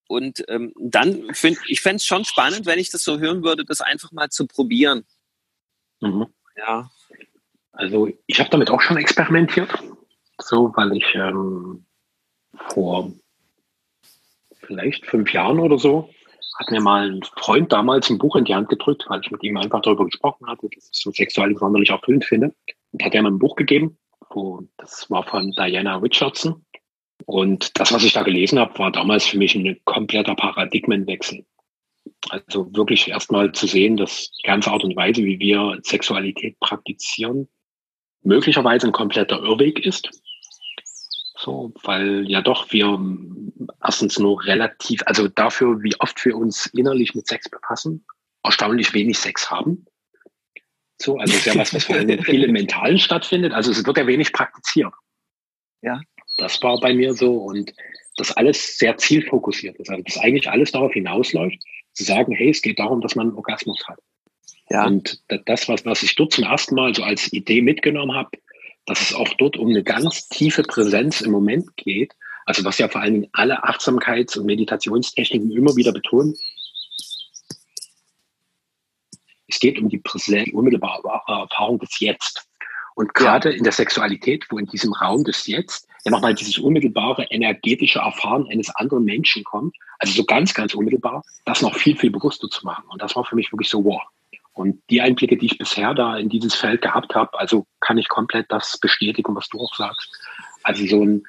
Und 0.07 0.45
ähm, 0.47 0.73
dann 0.79 1.33
finde 1.33 1.59
ich 1.67 1.81
fände 1.81 1.97
es 1.97 2.05
schon 2.05 2.23
spannend, 2.23 2.65
wenn 2.65 2.79
ich 2.79 2.89
das 2.89 3.03
so 3.03 3.19
hören 3.19 3.43
würde, 3.43 3.65
das 3.65 3.81
einfach 3.81 4.11
mal 4.13 4.29
zu 4.29 4.47
probieren. 4.47 5.03
Mhm. 5.99 6.27
Ja. 6.55 6.89
Also 7.73 8.09
ich 8.27 8.39
habe 8.39 8.49
damit 8.49 8.69
auch 8.69 8.81
schon 8.81 8.97
experimentiert. 8.97 9.71
So, 10.37 10.71
weil 10.75 10.95
ich 10.95 11.05
ähm, 11.15 11.85
vor 12.69 13.11
vielleicht 14.61 15.05
fünf 15.05 15.33
Jahren 15.33 15.59
oder 15.59 15.77
so 15.77 16.09
hat 16.57 16.71
mir 16.71 16.81
mal 16.81 17.11
ein 17.11 17.23
Freund 17.37 17.71
damals 17.71 18.09
ein 18.09 18.17
Buch 18.17 18.35
in 18.35 18.45
die 18.45 18.55
Hand 18.55 18.69
gedrückt, 18.69 19.05
weil 19.07 19.21
ich 19.21 19.31
mit 19.31 19.43
ihm 19.43 19.57
einfach 19.57 19.81
darüber 19.81 20.05
gesprochen 20.05 20.47
hatte, 20.47 20.69
dass 20.73 20.89
ich 20.91 20.97
so 20.97 21.11
Sexualität 21.11 21.59
sonderlich 21.59 21.89
erfüllend 21.89 22.25
finde. 22.25 22.53
Und 22.91 23.03
hat 23.03 23.13
er 23.13 23.21
mir 23.21 23.29
ein 23.29 23.39
Buch 23.39 23.55
gegeben, 23.55 23.97
wo, 24.29 24.61
das 24.77 25.09
war 25.09 25.23
von 25.23 25.51
Diana 25.51 25.97
Richardson. 25.97 26.65
Und 27.25 27.77
das, 27.79 27.91
was 27.91 28.03
ich 28.03 28.13
da 28.13 28.23
gelesen 28.23 28.59
habe, 28.59 28.77
war 28.79 28.91
damals 28.91 29.25
für 29.25 29.37
mich 29.37 29.55
ein 29.55 29.79
kompletter 29.85 30.35
Paradigmenwechsel. 30.35 31.45
Also 32.29 32.73
wirklich 32.75 33.09
erstmal 33.09 33.51
zu 33.51 33.67
sehen, 33.67 33.97
dass 33.97 34.31
die 34.31 34.47
ganze 34.47 34.71
Art 34.71 34.83
und 34.83 34.95
Weise, 34.95 35.23
wie 35.23 35.39
wir 35.39 35.79
Sexualität 35.83 36.59
praktizieren, 36.59 37.47
möglicherweise 38.21 38.87
ein 38.87 38.93
kompletter 38.93 39.41
Irrweg 39.43 39.85
ist. 39.85 40.09
So, 41.37 41.73
weil 41.83 42.29
ja 42.29 42.41
doch 42.41 42.71
wir 42.71 42.97
erstens 43.83 44.19
nur 44.19 44.43
relativ, 44.45 45.01
also 45.05 45.27
dafür, 45.27 45.81
wie 45.83 45.95
oft 45.99 46.23
wir 46.25 46.35
uns 46.35 46.67
innerlich 46.67 47.15
mit 47.15 47.27
Sex 47.27 47.49
befassen, 47.49 48.05
erstaunlich 48.43 48.93
wenig 48.93 49.17
Sex 49.17 49.49
haben. 49.49 49.85
So, 51.01 51.17
also 51.17 51.33
ist 51.33 51.45
ja 51.45 51.55
was, 51.55 51.73
was 51.73 51.85
vor 51.85 51.95
allem 51.95 52.23
viel 52.23 52.43
im 52.43 52.51
Mentalen 52.51 52.97
stattfindet. 52.97 53.53
Also 53.53 53.71
es 53.71 53.85
wird 53.85 53.97
ja 53.97 54.07
wenig 54.07 54.31
praktiziert. 54.31 54.93
Ja. 55.81 55.99
Das 56.37 56.61
war 56.63 56.79
bei 56.79 56.93
mir 56.93 57.13
so 57.13 57.37
und 57.37 57.73
das 58.17 58.31
alles 58.31 58.77
sehr 58.77 58.97
zielfokussiert 58.97 59.77
ist. 59.77 59.89
Also 59.89 60.03
dass 60.03 60.17
eigentlich 60.17 60.49
alles 60.49 60.71
darauf 60.71 60.93
hinausläuft, 60.93 61.57
zu 61.93 62.03
sagen, 62.03 62.33
hey, 62.33 62.49
es 62.49 62.61
geht 62.61 62.79
darum, 62.79 63.01
dass 63.01 63.15
man 63.15 63.27
einen 63.27 63.37
Orgasmus 63.37 63.81
hat. 63.87 63.99
Ja. 64.69 64.85
Und 64.85 65.21
das, 65.45 65.67
was, 65.67 65.85
was 65.85 66.03
ich 66.03 66.15
dort 66.15 66.33
zum 66.33 66.43
ersten 66.43 66.75
Mal 66.75 66.93
so 66.93 67.03
als 67.03 67.31
Idee 67.31 67.61
mitgenommen 67.61 68.15
habe, 68.15 68.31
dass 68.85 69.01
es 69.01 69.13
auch 69.13 69.33
dort 69.37 69.57
um 69.57 69.69
eine 69.69 69.83
ganz 69.83 70.27
tiefe 70.27 70.63
Präsenz 70.63 71.21
im 71.21 71.31
Moment 71.31 71.75
geht. 71.77 72.13
Also 72.45 72.63
was 72.63 72.77
ja 72.77 72.87
vor 72.87 73.01
allen 73.01 73.13
Dingen 73.13 73.29
alle 73.33 73.63
Achtsamkeits- 73.63 74.37
und 74.37 74.45
Meditationstechniken 74.45 75.51
immer 75.51 75.75
wieder 75.75 75.91
betonen. 75.91 76.35
Es 79.47 79.59
geht 79.59 79.79
um 79.79 79.89
die 79.89 79.99
Präsenz, 79.99 80.45
die 80.45 80.53
unmittelbare 80.53 81.21
Erfahrung 81.27 81.79
des 81.79 81.99
Jetzt. 81.99 82.47
Und 82.95 83.13
gerade 83.13 83.51
ja. 83.51 83.57
in 83.57 83.63
der 83.63 83.73
Sexualität, 83.73 84.45
wo 84.49 84.57
in 84.57 84.65
diesem 84.67 84.93
Raum 84.93 85.23
des 85.23 85.47
Jetzt 85.47 85.87
ja 86.05 86.11
nochmal 86.11 86.33
dieses 86.33 86.57
unmittelbare 86.59 87.25
energetische 87.25 87.99
Erfahren 87.99 88.47
eines 88.49 88.69
anderen 88.75 89.03
Menschen 89.03 89.43
kommt, 89.43 89.75
also 89.99 90.13
so 90.13 90.23
ganz, 90.23 90.53
ganz 90.53 90.73
unmittelbar, 90.73 91.23
das 91.45 91.61
noch 91.61 91.75
viel, 91.75 91.97
viel 91.97 92.11
bewusster 92.11 92.47
zu 92.47 92.65
machen. 92.65 92.85
Und 92.89 93.01
das 93.01 93.15
war 93.15 93.25
für 93.25 93.35
mich 93.35 93.51
wirklich 93.51 93.69
so, 93.69 93.83
wow, 93.83 94.01
und 94.55 94.81
die 94.89 95.01
Einblicke, 95.01 95.35
die 95.35 95.47
ich 95.47 95.57
bisher 95.57 95.93
da 95.93 96.17
in 96.17 96.29
dieses 96.29 96.55
Feld 96.55 96.81
gehabt 96.81 97.13
habe, 97.13 97.37
also 97.37 97.67
kann 97.81 97.97
ich 97.97 98.07
komplett 98.07 98.45
das 98.49 98.77
bestätigen, 98.77 99.35
was 99.35 99.49
du 99.49 99.59
auch 99.59 99.75
sagst. 99.75 100.09
Also 100.63 100.85
so 100.87 101.03
ein 101.03 101.23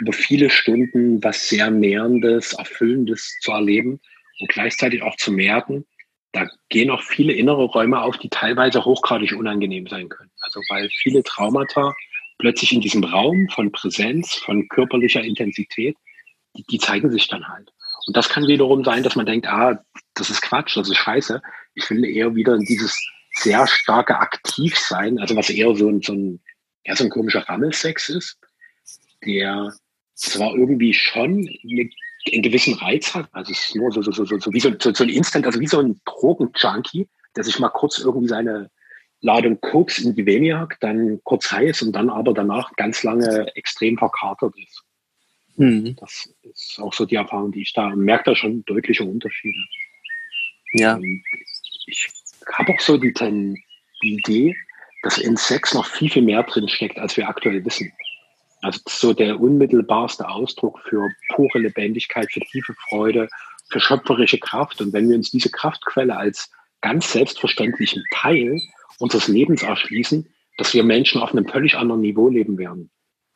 über 0.00 0.12
viele 0.12 0.50
Stunden 0.50 1.22
was 1.22 1.48
sehr 1.48 1.70
Nährendes, 1.70 2.54
Erfüllendes 2.54 3.38
zu 3.40 3.52
erleben 3.52 4.00
und 4.40 4.48
gleichzeitig 4.48 5.02
auch 5.02 5.16
zu 5.16 5.30
merken, 5.30 5.84
da 6.32 6.46
gehen 6.68 6.90
auch 6.90 7.02
viele 7.02 7.32
innere 7.32 7.64
Räume 7.64 8.00
auf, 8.00 8.16
die 8.16 8.28
teilweise 8.28 8.84
hochgradig 8.84 9.32
unangenehm 9.32 9.86
sein 9.86 10.08
können. 10.08 10.30
Also 10.40 10.60
weil 10.68 10.88
viele 11.02 11.22
Traumata 11.22 11.94
plötzlich 12.38 12.72
in 12.72 12.80
diesem 12.80 13.04
Raum 13.04 13.48
von 13.50 13.70
Präsenz, 13.72 14.34
von 14.34 14.68
körperlicher 14.68 15.22
Intensität, 15.22 15.96
die, 16.56 16.64
die 16.64 16.78
zeigen 16.78 17.10
sich 17.10 17.28
dann 17.28 17.46
halt. 17.46 17.70
Und 18.06 18.16
das 18.16 18.28
kann 18.28 18.46
wiederum 18.46 18.84
sein, 18.84 19.02
dass 19.02 19.16
man 19.16 19.26
denkt, 19.26 19.46
ah, 19.46 19.84
das 20.14 20.30
ist 20.30 20.40
Quatsch, 20.40 20.76
das 20.76 20.88
ist 20.88 20.96
scheiße. 20.96 21.42
Ich 21.74 21.90
will 21.90 22.04
eher 22.04 22.34
wieder 22.34 22.54
in 22.54 22.64
dieses 22.64 22.98
sehr 23.34 23.66
starke 23.66 24.18
Aktivsein, 24.18 25.18
also 25.18 25.36
was 25.36 25.50
eher 25.50 25.74
so 25.76 25.88
ein, 25.88 26.00
so 26.00 26.14
ein, 26.14 26.40
ja, 26.84 26.96
so 26.96 27.04
ein 27.04 27.10
komischer 27.10 27.48
Rammelsex 27.48 28.08
ist, 28.08 28.38
der 29.24 29.72
zwar 30.14 30.54
irgendwie 30.54 30.94
schon 30.94 31.48
eine, 31.64 31.90
einen 32.32 32.42
gewissen 32.42 32.74
Reiz 32.74 33.14
hat, 33.14 33.28
also 33.32 33.52
es 33.52 33.68
ist 33.68 33.76
nur 33.76 33.90
so, 33.90 34.02
so, 34.02 34.12
so, 34.12 34.24
so, 34.24 34.38
so 34.38 34.52
wie 34.52 34.60
so, 34.60 34.70
so, 34.78 34.92
so 34.92 35.04
ein 35.04 35.10
Instant, 35.10 35.46
also 35.46 35.60
wie 35.60 35.66
so 35.66 35.80
ein 35.80 36.00
Drogenjunkie, 36.04 37.08
der 37.36 37.44
sich 37.44 37.58
mal 37.58 37.68
kurz 37.68 37.98
irgendwie 37.98 38.28
seine 38.28 38.70
Ladung 39.20 39.60
Koks 39.60 39.98
in 39.98 40.14
die 40.14 40.26
Vene 40.26 40.58
hackt, 40.58 40.82
dann 40.82 41.20
kurz 41.24 41.50
heiß 41.52 41.82
und 41.82 41.92
dann 41.92 42.10
aber 42.10 42.32
danach 42.32 42.72
ganz 42.76 43.02
lange 43.02 43.54
extrem 43.54 43.98
verkatert 43.98 44.54
ist. 44.58 44.82
Mhm. 45.56 45.96
Das 45.96 46.32
ist 46.42 46.80
auch 46.80 46.92
so 46.92 47.04
die 47.04 47.16
Erfahrung, 47.16 47.52
die 47.52 47.62
ich 47.62 47.72
da 47.72 47.94
merke, 47.94 48.30
da 48.30 48.36
schon 48.36 48.64
deutliche 48.64 49.04
Unterschiede. 49.04 49.58
Ja. 50.72 50.94
Und 50.94 51.22
ich 51.86 52.08
habe 52.52 52.72
auch 52.72 52.80
so 52.80 52.96
die, 52.96 53.12
die 53.12 54.14
Idee, 54.14 54.56
dass 55.02 55.18
in 55.18 55.36
Sex 55.36 55.74
noch 55.74 55.86
viel, 55.86 56.10
viel 56.10 56.22
mehr 56.22 56.42
drin 56.42 56.68
steckt, 56.68 56.98
als 56.98 57.16
wir 57.16 57.28
aktuell 57.28 57.64
wissen. 57.64 57.92
Also 58.62 58.80
so 58.86 59.12
der 59.12 59.40
unmittelbarste 59.40 60.28
Ausdruck 60.28 60.80
für 60.88 61.08
pure 61.34 61.58
Lebendigkeit, 61.58 62.30
für 62.30 62.40
tiefe 62.40 62.74
Freude, 62.88 63.28
für 63.70 63.80
schöpferische 63.80 64.38
Kraft. 64.38 64.80
Und 64.80 64.92
wenn 64.92 65.08
wir 65.08 65.16
uns 65.16 65.30
diese 65.30 65.50
Kraftquelle 65.50 66.16
als 66.16 66.50
ganz 66.80 67.12
selbstverständlichen 67.12 68.04
Teil 68.12 68.60
unseres 68.98 69.28
Lebens 69.28 69.62
erschließen, 69.62 70.28
dass 70.58 70.74
wir 70.74 70.84
Menschen 70.84 71.20
auf 71.20 71.32
einem 71.32 71.46
völlig 71.46 71.74
anderen 71.76 72.02
Niveau 72.02 72.28
leben 72.28 72.58
werden. 72.58 72.90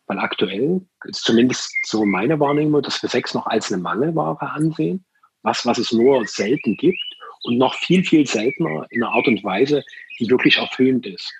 Weil 0.06 0.18
aktuell 0.18 0.82
ist 1.04 1.24
zumindest 1.24 1.74
so 1.84 2.04
meine 2.04 2.38
Wahrnehmung, 2.38 2.82
dass 2.82 3.02
wir 3.02 3.08
Sex 3.08 3.32
noch 3.32 3.46
als 3.46 3.72
eine 3.72 3.82
Mangelware 3.82 4.42
ansehen, 4.42 5.04
was, 5.42 5.64
was 5.64 5.78
es 5.78 5.92
nur 5.92 6.26
selten 6.26 6.76
gibt 6.76 7.00
und 7.44 7.56
noch 7.56 7.74
viel, 7.74 8.04
viel 8.04 8.26
seltener 8.26 8.86
in 8.90 9.02
einer 9.02 9.12
Art 9.12 9.26
und 9.26 9.42
Weise, 9.42 9.82
die 10.18 10.28
wirklich 10.28 10.58
erfüllend 10.58 11.06
ist. 11.06 11.32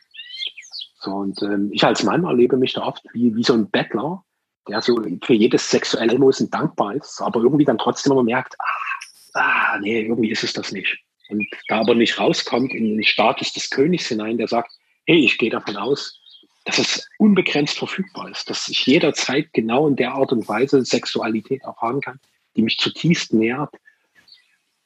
So, 1.05 1.11
und 1.11 1.43
ähm, 1.43 1.71
ich 1.71 1.85
als 1.85 2.03
Mann 2.03 2.25
erlebe 2.25 2.57
mich 2.57 2.73
da 2.73 2.83
oft 2.83 3.05
wie, 3.13 3.35
wie 3.37 3.43
so 3.43 3.53
ein 3.53 3.71
Bettler, 3.71 4.25
der 4.69 4.81
so 4.81 4.99
für 5.23 5.35
jedes 5.35 5.71
sexuelle 5.71 6.13
Almosen 6.13 6.51
dankbar 6.51 6.95
ist, 6.95 7.21
aber 7.21 7.41
irgendwie 7.41 7.67
dann 7.67 7.77
trotzdem 7.77 8.13
immer 8.13 8.23
merkt, 8.23 8.55
ah, 8.59 9.41
ah, 9.41 9.79
nee, 9.81 10.01
irgendwie 10.01 10.31
ist 10.31 10.43
es 10.43 10.55
das 10.55 10.73
nicht. 10.73 10.97
Und 11.29 11.47
da 11.69 11.81
aber 11.81 11.95
nicht 11.95 12.19
rauskommt 12.19 12.73
in 12.73 12.97
den 12.97 13.05
Status 13.05 13.53
des 13.53 13.69
Königs 13.69 14.07
hinein, 14.07 14.39
der 14.39 14.49
sagt, 14.49 14.73
hey, 15.07 15.23
ich 15.23 15.37
gehe 15.37 15.51
davon 15.51 15.77
aus, 15.77 16.21
dass 16.65 16.79
es 16.79 17.07
unbegrenzt 17.19 17.79
verfügbar 17.79 18.31
ist, 18.31 18.49
dass 18.49 18.69
ich 18.69 18.87
jederzeit 18.87 19.53
genau 19.53 19.87
in 19.87 19.97
der 19.97 20.15
Art 20.15 20.33
und 20.33 20.49
Weise 20.49 20.83
Sexualität 20.85 21.63
erfahren 21.63 22.01
kann, 22.01 22.19
die 22.57 22.63
mich 22.63 22.79
zutiefst 22.79 23.35
nährt, 23.35 23.75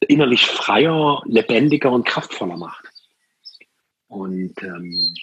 innerlich 0.01 0.45
freier, 0.45 1.21
lebendiger 1.25 1.91
und 1.91 2.05
kraftvoller 2.05 2.57
macht. 2.57 2.85
Und 4.09 4.61
ähm, 4.63 5.13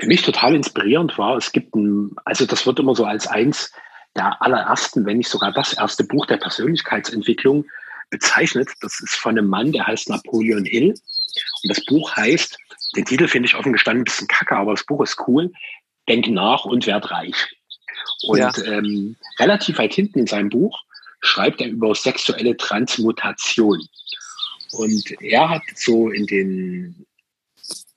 für 0.00 0.06
mich 0.06 0.22
total 0.22 0.54
inspirierend 0.54 1.18
war, 1.18 1.36
es 1.36 1.52
gibt 1.52 1.74
ein, 1.74 2.12
also 2.24 2.46
das 2.46 2.66
wird 2.66 2.78
immer 2.78 2.94
so 2.94 3.04
als 3.04 3.26
eins 3.26 3.72
der 4.16 4.40
allerersten, 4.42 5.06
wenn 5.06 5.18
nicht 5.18 5.30
sogar 5.30 5.52
das 5.52 5.72
erste 5.72 6.04
Buch 6.04 6.26
der 6.26 6.36
Persönlichkeitsentwicklung 6.36 7.64
bezeichnet. 8.10 8.68
Das 8.80 9.00
ist 9.00 9.14
von 9.14 9.38
einem 9.38 9.48
Mann, 9.48 9.72
der 9.72 9.86
heißt 9.86 10.10
Napoleon 10.10 10.64
Hill. 10.64 10.90
Und 10.90 11.68
das 11.68 11.84
Buch 11.84 12.14
heißt, 12.14 12.58
den 12.96 13.04
Titel 13.06 13.26
finde 13.26 13.46
ich 13.46 13.54
offen 13.54 13.72
gestanden 13.72 14.02
ein 14.02 14.04
bisschen 14.04 14.28
kacke, 14.28 14.56
aber 14.56 14.72
das 14.72 14.84
Buch 14.84 15.02
ist 15.02 15.16
cool. 15.26 15.50
Denk 16.08 16.28
nach 16.28 16.64
und 16.64 16.86
werd 16.86 17.10
reich. 17.10 17.36
Und 18.24 18.38
ja. 18.38 18.52
ähm, 18.64 19.16
relativ 19.38 19.78
weit 19.78 19.94
hinten 19.94 20.20
in 20.20 20.26
seinem 20.26 20.50
Buch 20.50 20.78
schreibt 21.20 21.60
er 21.60 21.68
über 21.68 21.94
sexuelle 21.94 22.56
Transmutation. 22.56 23.86
Und 24.72 25.10
er 25.22 25.48
hat 25.48 25.62
so 25.74 26.10
in 26.10 26.26
den 26.26 27.06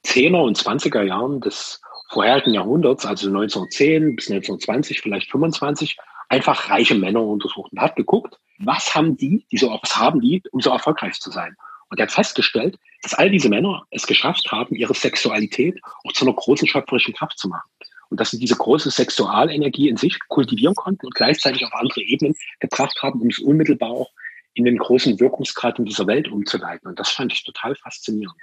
10er 0.06 0.42
und 0.42 0.58
20er 0.58 1.04
Jahren 1.04 1.42
des 1.42 1.82
vorherigen 2.10 2.54
Jahrhunderts, 2.54 3.06
also 3.06 3.28
1910 3.28 4.16
bis 4.16 4.30
1920, 4.30 5.02
vielleicht 5.02 5.32
25, 5.32 5.98
einfach 6.30 6.70
reiche 6.70 6.96
Männer 6.96 7.22
untersucht 7.22 7.72
und 7.72 7.80
hat 7.80 7.96
geguckt, 7.96 8.40
was 8.60 8.96
haben 8.96 9.18
die, 9.18 9.46
die 9.52 9.58
so, 9.58 9.70
was 9.70 9.96
haben 9.98 10.22
die, 10.22 10.42
um 10.52 10.62
so 10.62 10.70
erfolgreich 10.70 11.20
zu 11.20 11.32
sein? 11.32 11.56
Und 11.90 12.00
er 12.00 12.08
hat 12.08 12.14
festgestellt, 12.14 12.78
dass 13.02 13.14
all 13.14 13.30
diese 13.30 13.50
Männer 13.50 13.86
es 13.92 14.08
geschafft 14.08 14.52
haben, 14.52 14.76
ihre 14.76 14.94
Sexualität 14.94 15.80
auch 16.04 16.14
zu 16.14 16.26
einer 16.26 16.36
großen 16.36 16.68
schöpferischen 16.68 17.14
Kraft 17.14 17.38
zu 17.38 17.48
machen. 17.48 17.70
Und 18.10 18.20
dass 18.20 18.32
sie 18.32 18.40
diese 18.40 18.56
große 18.56 18.92
Sexualenergie 18.92 19.90
in 19.90 19.98
sich 19.98 20.18
kultivieren 20.28 20.76
konnten 20.76 21.06
und 21.06 21.16
gleichzeitig 21.16 21.66
auf 21.66 21.74
andere 21.74 22.02
Ebenen 22.02 22.36
gebracht 22.60 22.98
haben, 23.02 23.22
um 23.22 23.28
es 23.28 23.40
unmittelbar 23.40 23.90
auch 23.90 24.12
in 24.54 24.64
den 24.64 24.78
großen 24.78 25.20
Wirkungsgrad 25.20 25.80
in 25.80 25.86
dieser 25.86 26.08
Welt 26.08 26.30
umzuleiten. 26.30 26.88
Und 26.88 27.00
das 27.00 27.10
fand 27.10 27.34
ich 27.34 27.44
total 27.44 27.76
faszinierend. 27.76 28.38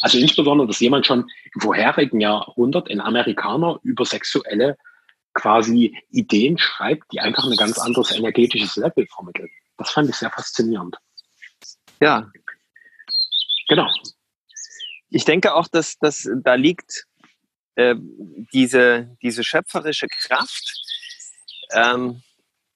Also 0.00 0.18
insbesondere, 0.18 0.66
dass 0.66 0.80
jemand 0.80 1.06
schon 1.06 1.30
im 1.54 1.60
vorherigen 1.60 2.20
Jahrhundert, 2.20 2.90
ein 2.90 3.00
Amerikaner, 3.00 3.80
über 3.82 4.04
sexuelle 4.04 4.76
quasi 5.34 5.96
Ideen 6.10 6.58
schreibt, 6.58 7.12
die 7.12 7.20
einfach 7.20 7.44
ein 7.44 7.56
ganz 7.56 7.78
anderes 7.78 8.12
energetisches 8.12 8.76
Level 8.76 9.06
vermitteln. 9.06 9.48
Das 9.76 9.90
fand 9.90 10.08
ich 10.08 10.16
sehr 10.16 10.30
faszinierend. 10.30 10.96
Ja. 12.00 12.30
Genau. 13.68 13.88
Ich 15.10 15.24
denke 15.24 15.54
auch, 15.54 15.68
dass, 15.68 15.98
dass 15.98 16.28
da 16.42 16.54
liegt 16.54 17.06
äh, 17.76 17.94
diese, 18.52 19.16
diese 19.22 19.44
schöpferische 19.44 20.08
Kraft, 20.08 20.82
ähm, 21.72 22.22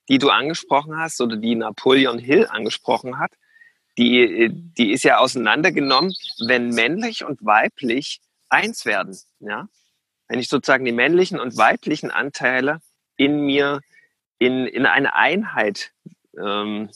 die 0.09 0.19
du 0.19 0.31
angesprochen 0.31 0.99
hast 0.99 1.21
oder 1.21 1.37
die 1.37 1.55
Napoleon 1.55 2.19
Hill 2.19 2.47
angesprochen 2.49 3.19
hat, 3.19 3.33
die, 3.99 4.49
die 4.51 4.93
ist 4.93 5.05
ja 5.05 5.19
auseinandergenommen, 5.19 6.15
wenn 6.47 6.71
männlich 6.71 7.25
und 7.25 7.45
weiblich 7.45 8.21
eins 8.49 8.85
werden. 8.87 9.19
Ja? 9.41 9.69
Wenn 10.29 10.39
ich 10.39 10.49
sozusagen 10.49 10.85
die 10.85 10.93
männlichen 10.93 11.39
und 11.39 11.57
weiblichen 11.57 12.11
Anteile 12.11 12.81
in 13.17 13.45
mir 13.45 13.81
in, 14.39 14.67
in 14.67 14.87
eine 14.87 15.15
Einheit 15.15 15.93
ähm, 16.37 16.91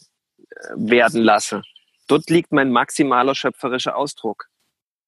werden 0.75 1.23
lasse, 1.23 1.63
dort 2.09 2.31
liegt 2.31 2.53
mein 2.53 2.71
maximaler 2.71 3.35
schöpferischer 3.35 3.97
Ausdruck. 3.97 4.49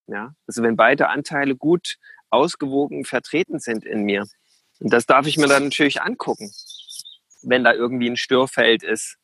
Ja? 0.07 0.35
Also 0.47 0.63
wenn 0.63 0.77
beide 0.77 1.09
Anteile 1.09 1.57
gut 1.57 1.97
ausgewogen 2.31 3.05
vertreten 3.05 3.59
sind 3.59 3.85
in 3.85 4.03
mir. 4.03 4.27
Und 4.81 4.93
das 4.93 5.07
darf 5.07 5.27
ich 5.27 5.39
mir 5.39 5.49
dann 5.49 5.65
natürlich 5.65 6.03
angucken, 6.03 6.53
wenn 7.43 7.65
da 7.65 7.73
irgendwie 7.73 8.11
ein 8.11 8.17
Störfeld 8.17 8.83
ist 8.83 9.17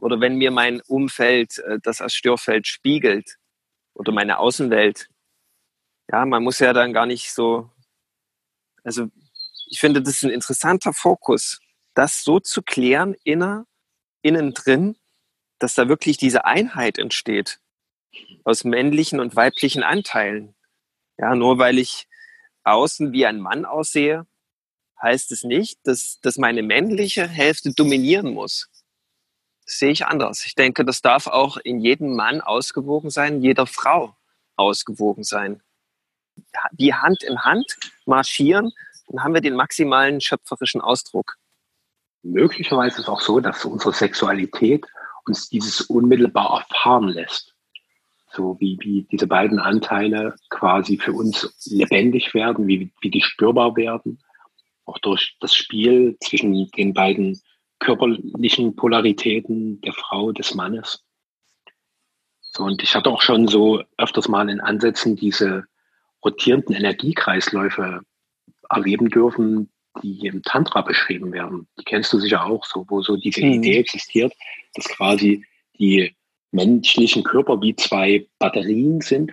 oder 0.00 0.20
wenn 0.20 0.36
mir 0.36 0.50
mein 0.50 0.80
Umfeld 0.82 1.58
äh, 1.58 1.78
das 1.82 2.00
als 2.00 2.14
Störfeld 2.14 2.66
spiegelt 2.66 3.36
oder 3.94 4.12
meine 4.12 4.38
Außenwelt. 4.38 5.08
Ja, 6.10 6.24
man 6.26 6.42
muss 6.42 6.58
ja 6.58 6.72
dann 6.72 6.92
gar 6.92 7.06
nicht 7.06 7.32
so, 7.32 7.70
also 8.82 9.08
ich 9.66 9.78
finde, 9.78 10.02
das 10.02 10.14
ist 10.14 10.24
ein 10.24 10.30
interessanter 10.30 10.92
Fokus, 10.92 11.60
das 11.94 12.24
so 12.24 12.40
zu 12.40 12.62
klären 12.62 13.14
inner, 13.24 13.66
innen 14.22 14.52
drin, 14.54 14.96
dass 15.58 15.74
da 15.74 15.88
wirklich 15.88 16.16
diese 16.16 16.44
Einheit 16.44 16.98
entsteht 16.98 17.60
aus 18.44 18.64
männlichen 18.64 19.20
und 19.20 19.36
weiblichen 19.36 19.82
Anteilen. 19.82 20.56
Ja, 21.18 21.34
nur 21.34 21.58
weil 21.58 21.78
ich 21.78 22.08
außen 22.64 23.12
wie 23.12 23.26
ein 23.26 23.40
Mann 23.40 23.64
aussehe, 23.64 24.26
heißt 25.00 25.30
es 25.32 25.44
nicht, 25.44 25.78
dass, 25.84 26.18
dass 26.20 26.36
meine 26.36 26.62
männliche 26.62 27.28
Hälfte 27.28 27.72
dominieren 27.72 28.32
muss 28.32 28.69
sehe 29.78 29.90
ich 29.90 30.06
anders. 30.06 30.44
Ich 30.44 30.54
denke, 30.54 30.84
das 30.84 31.02
darf 31.02 31.26
auch 31.26 31.56
in 31.56 31.80
jedem 31.80 32.14
Mann 32.14 32.40
ausgewogen 32.40 33.10
sein, 33.10 33.40
jeder 33.40 33.66
Frau 33.66 34.16
ausgewogen 34.56 35.24
sein. 35.24 35.62
Die 36.72 36.94
Hand 36.94 37.22
in 37.22 37.40
Hand 37.40 37.76
marschieren, 38.06 38.72
dann 39.08 39.24
haben 39.24 39.34
wir 39.34 39.40
den 39.40 39.54
maximalen 39.54 40.20
schöpferischen 40.20 40.80
Ausdruck. 40.80 41.36
Möglicherweise 42.22 42.96
ist 42.96 43.02
es 43.02 43.08
auch 43.08 43.20
so, 43.20 43.40
dass 43.40 43.64
unsere 43.64 43.92
Sexualität 43.92 44.86
uns 45.26 45.48
dieses 45.48 45.82
unmittelbar 45.82 46.64
erfahren 46.68 47.08
lässt. 47.08 47.54
So 48.32 48.56
wie, 48.60 48.78
wie 48.80 49.06
diese 49.10 49.26
beiden 49.26 49.58
Anteile 49.58 50.36
quasi 50.50 50.98
für 50.98 51.12
uns 51.12 51.52
lebendig 51.66 52.32
werden, 52.34 52.68
wie, 52.68 52.92
wie 53.00 53.10
die 53.10 53.22
spürbar 53.22 53.76
werden. 53.76 54.22
Auch 54.84 54.98
durch 54.98 55.36
das 55.40 55.54
Spiel 55.54 56.16
zwischen 56.20 56.70
den 56.76 56.94
beiden 56.94 57.40
körperlichen 57.80 58.76
Polaritäten 58.76 59.80
der 59.80 59.92
Frau, 59.92 60.32
des 60.32 60.54
Mannes. 60.54 61.04
So, 62.52 62.64
und 62.64 62.82
ich 62.82 62.94
hatte 62.94 63.10
auch 63.10 63.22
schon 63.22 63.48
so 63.48 63.82
öfters 63.96 64.28
mal 64.28 64.48
in 64.48 64.60
Ansätzen 64.60 65.16
diese 65.16 65.64
rotierenden 66.24 66.76
Energiekreisläufe 66.76 68.00
erleben 68.68 69.08
dürfen, 69.08 69.70
die 70.02 70.26
im 70.26 70.42
Tantra 70.42 70.82
beschrieben 70.82 71.32
werden. 71.32 71.66
Die 71.78 71.84
kennst 71.84 72.12
du 72.12 72.18
sicher 72.18 72.44
auch, 72.44 72.64
so, 72.64 72.84
wo 72.88 73.02
so 73.02 73.16
diese 73.16 73.44
mhm. 73.44 73.54
Idee 73.54 73.78
existiert, 73.78 74.32
dass 74.74 74.86
quasi 74.88 75.44
die 75.78 76.14
menschlichen 76.52 77.24
Körper 77.24 77.60
wie 77.62 77.74
zwei 77.76 78.26
Batterien 78.38 79.00
sind, 79.00 79.32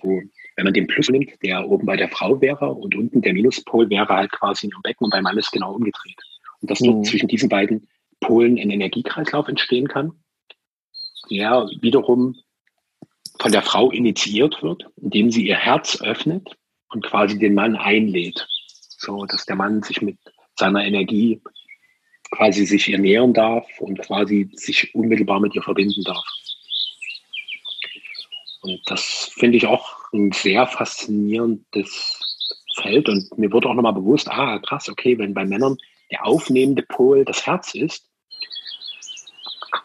wo, 0.00 0.22
wenn 0.56 0.64
man 0.64 0.74
den 0.74 0.86
Plus 0.86 1.08
nimmt, 1.08 1.30
der 1.42 1.68
oben 1.68 1.86
bei 1.86 1.96
der 1.96 2.08
Frau 2.08 2.40
wäre 2.40 2.72
und 2.72 2.94
unten 2.94 3.22
der 3.22 3.32
Minuspol 3.32 3.88
wäre 3.90 4.08
halt 4.08 4.32
quasi 4.32 4.66
im 4.66 4.82
Becken 4.82 5.04
und 5.04 5.10
beim 5.10 5.22
Mann 5.22 5.38
ist 5.38 5.52
genau 5.52 5.74
umgedreht. 5.74 6.20
Und 6.60 6.70
dass 6.70 6.80
mhm. 6.80 7.04
zwischen 7.04 7.28
diesen 7.28 7.48
beiden 7.48 7.88
Polen 8.20 8.58
ein 8.58 8.70
Energiekreislauf 8.70 9.48
entstehen 9.48 9.88
kann, 9.88 10.12
der 11.30 11.68
wiederum 11.80 12.36
von 13.38 13.52
der 13.52 13.62
Frau 13.62 13.90
initiiert 13.90 14.62
wird, 14.62 14.84
indem 14.96 15.30
sie 15.30 15.46
ihr 15.46 15.56
Herz 15.56 16.00
öffnet 16.00 16.56
und 16.90 17.04
quasi 17.04 17.38
den 17.38 17.54
Mann 17.54 17.76
einlädt. 17.76 18.46
So, 18.98 19.24
dass 19.26 19.46
der 19.46 19.56
Mann 19.56 19.82
sich 19.82 20.02
mit 20.02 20.18
seiner 20.56 20.84
Energie 20.84 21.40
quasi 22.30 22.66
sich 22.66 22.88
ernähren 22.92 23.32
darf 23.32 23.66
und 23.78 23.98
quasi 24.00 24.50
sich 24.54 24.94
unmittelbar 24.94 25.40
mit 25.40 25.54
ihr 25.54 25.62
verbinden 25.62 26.02
darf. 26.02 26.24
Und 28.62 28.80
das 28.86 29.30
finde 29.34 29.56
ich 29.56 29.66
auch 29.66 30.12
ein 30.12 30.32
sehr 30.32 30.66
faszinierendes 30.66 32.18
Feld. 32.76 33.08
Und 33.08 33.38
mir 33.38 33.52
wurde 33.52 33.68
auch 33.68 33.74
nochmal 33.74 33.94
bewusst, 33.94 34.28
ah, 34.28 34.58
krass, 34.58 34.88
okay, 34.88 35.16
wenn 35.16 35.32
bei 35.32 35.44
Männern 35.44 35.78
der 36.10 36.26
aufnehmende 36.26 36.82
Pol 36.82 37.24
das 37.24 37.46
Herz 37.46 37.74
ist, 37.74 38.08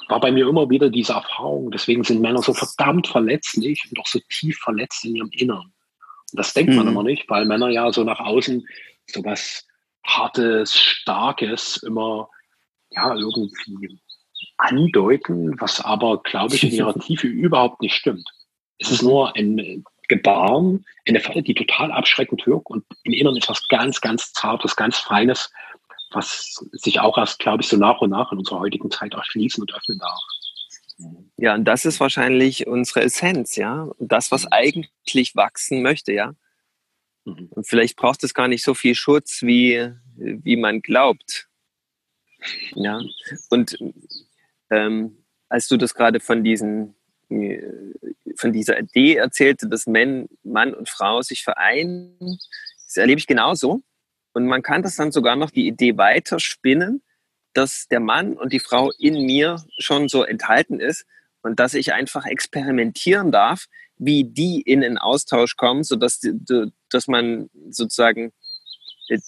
war 0.09 0.19
bei 0.19 0.31
mir 0.31 0.47
immer 0.47 0.69
wieder 0.69 0.89
diese 0.89 1.13
Erfahrung. 1.13 1.71
Deswegen 1.71 2.03
sind 2.03 2.21
Männer 2.21 2.41
so 2.41 2.53
verdammt 2.53 3.07
verletzlich 3.07 3.83
und 3.89 3.99
auch 3.99 4.07
so 4.07 4.19
tief 4.29 4.57
verletzt 4.57 5.05
in 5.05 5.15
ihrem 5.15 5.29
Innern. 5.31 5.73
Und 6.31 6.39
das 6.39 6.53
denkt 6.53 6.71
mhm. 6.71 6.77
man 6.77 6.87
immer 6.87 7.03
nicht, 7.03 7.29
weil 7.29 7.45
Männer 7.45 7.69
ja 7.69 7.91
so 7.91 8.03
nach 8.03 8.19
außen 8.19 8.65
so 9.07 9.23
was 9.23 9.65
hartes, 10.05 10.75
starkes 10.75 11.77
immer 11.83 12.29
ja 12.91 13.15
irgendwie 13.15 13.99
andeuten, 14.57 15.59
was 15.59 15.79
aber, 15.79 16.21
glaube 16.23 16.55
ich, 16.55 16.63
in 16.63 16.71
ihrer 16.71 16.93
Tiefe 16.99 17.27
überhaupt 17.27 17.81
nicht 17.81 17.95
stimmt. 17.95 18.27
Es 18.79 18.91
ist 18.91 19.01
nur 19.01 19.35
ein 19.35 19.83
Gebaren, 20.09 20.85
eine 21.07 21.19
Falle, 21.19 21.43
die 21.43 21.53
total 21.53 21.91
abschreckend 21.91 22.45
wirkt 22.45 22.69
und 22.69 22.83
im 23.03 23.13
Inneren 23.13 23.37
etwas 23.37 23.67
ganz, 23.67 24.01
ganz 24.01 24.33
Zartes, 24.33 24.75
ganz 24.75 24.97
Feines, 24.97 25.51
was 26.13 26.63
sich 26.71 26.99
auch 26.99 27.17
erst, 27.17 27.39
glaube 27.39 27.63
ich, 27.63 27.69
so 27.69 27.77
nach 27.77 28.01
und 28.01 28.09
nach 28.09 28.31
in 28.31 28.39
unserer 28.39 28.59
heutigen 28.59 28.91
Zeit 28.91 29.13
erschließen 29.13 29.61
und 29.61 29.73
öffnen 29.73 29.99
darf. 29.99 30.21
Ja, 31.37 31.55
und 31.55 31.65
das 31.65 31.85
ist 31.85 31.99
wahrscheinlich 31.99 32.67
unsere 32.67 33.01
Essenz, 33.01 33.55
ja. 33.55 33.89
Das, 33.99 34.31
was 34.31 34.43
mhm. 34.43 34.49
eigentlich 34.51 35.35
wachsen 35.35 35.81
möchte, 35.81 36.13
ja. 36.13 36.33
Mhm. 37.25 37.47
Und 37.51 37.67
vielleicht 37.67 37.95
braucht 37.95 38.23
es 38.23 38.33
gar 38.33 38.47
nicht 38.47 38.63
so 38.63 38.73
viel 38.73 38.95
Schutz, 38.95 39.41
wie, 39.41 39.91
wie 40.15 40.55
man 40.55 40.81
glaubt. 40.81 41.47
Ja. 42.75 43.01
Und 43.49 43.77
ähm, 44.69 45.23
als 45.49 45.67
du 45.67 45.77
das 45.77 45.93
gerade 45.93 46.19
von 46.19 46.43
diesen 46.43 46.95
äh, 47.29 47.61
von 48.35 48.51
dieser 48.51 48.79
Idee 48.79 49.15
erzählte, 49.15 49.67
dass 49.67 49.87
Mann, 49.87 50.27
Mann 50.43 50.73
und 50.73 50.89
Frau 50.89 51.21
sich 51.21 51.43
vereinen, 51.43 52.17
das 52.87 52.97
erlebe 52.97 53.19
ich 53.19 53.27
genauso. 53.27 53.81
Und 54.33 54.47
man 54.47 54.61
kann 54.61 54.81
das 54.81 54.95
dann 54.95 55.11
sogar 55.11 55.35
noch 55.35 55.51
die 55.51 55.67
Idee 55.67 55.97
weiter 55.97 56.39
spinnen, 56.39 57.01
dass 57.53 57.87
der 57.87 57.99
Mann 57.99 58.33
und 58.33 58.51
die 58.51 58.59
Frau 58.59 58.91
in 58.97 59.25
mir 59.25 59.63
schon 59.77 60.09
so 60.09 60.23
enthalten 60.23 60.79
ist 60.79 61.05
und 61.43 61.59
dass 61.59 61.75
ich 61.75 61.93
einfach 61.93 62.25
experimentieren 62.25 63.31
darf, 63.31 63.67
wie 63.97 64.23
die 64.23 64.61
in 64.61 64.81
den 64.81 64.97
Austausch 64.97 65.55
kommen, 65.55 65.83
sodass 65.83 66.19
dass 66.89 67.07
man 67.07 67.49
sozusagen, 67.69 68.33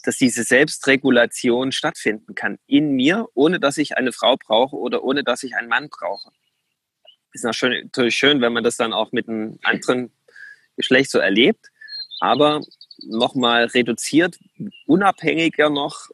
dass 0.04 0.18
diese 0.18 0.44
Selbstregulation 0.44 1.72
stattfinden 1.72 2.34
kann 2.34 2.58
in 2.66 2.92
mir, 2.92 3.28
ohne 3.36 3.60
dass 3.60 3.78
ich 3.78 3.98
eine 3.98 4.12
Frau 4.12 4.38
brauche 4.38 4.76
oder 4.76 5.04
ohne 5.04 5.24
dass 5.24 5.44
ich 5.44 5.56
einen 5.56 5.70
Mann 5.70 5.90
brauche. 5.90 6.32
Ist 7.34 7.44
natürlich 7.44 8.16
schön, 8.16 8.42
wenn 8.42 8.54
man 8.54 8.64
das 8.64 8.78
dann 8.78 8.94
auch 8.94 9.12
mit 9.12 9.28
einem 9.28 9.60
anderen 9.62 10.12
Geschlecht 10.78 11.12
so 11.12 11.20
erlebt, 11.20 11.68
aber 12.20 12.62
nochmal 13.06 13.66
reduziert, 13.66 14.38
unabhängiger 14.86 15.70
noch, 15.70 16.10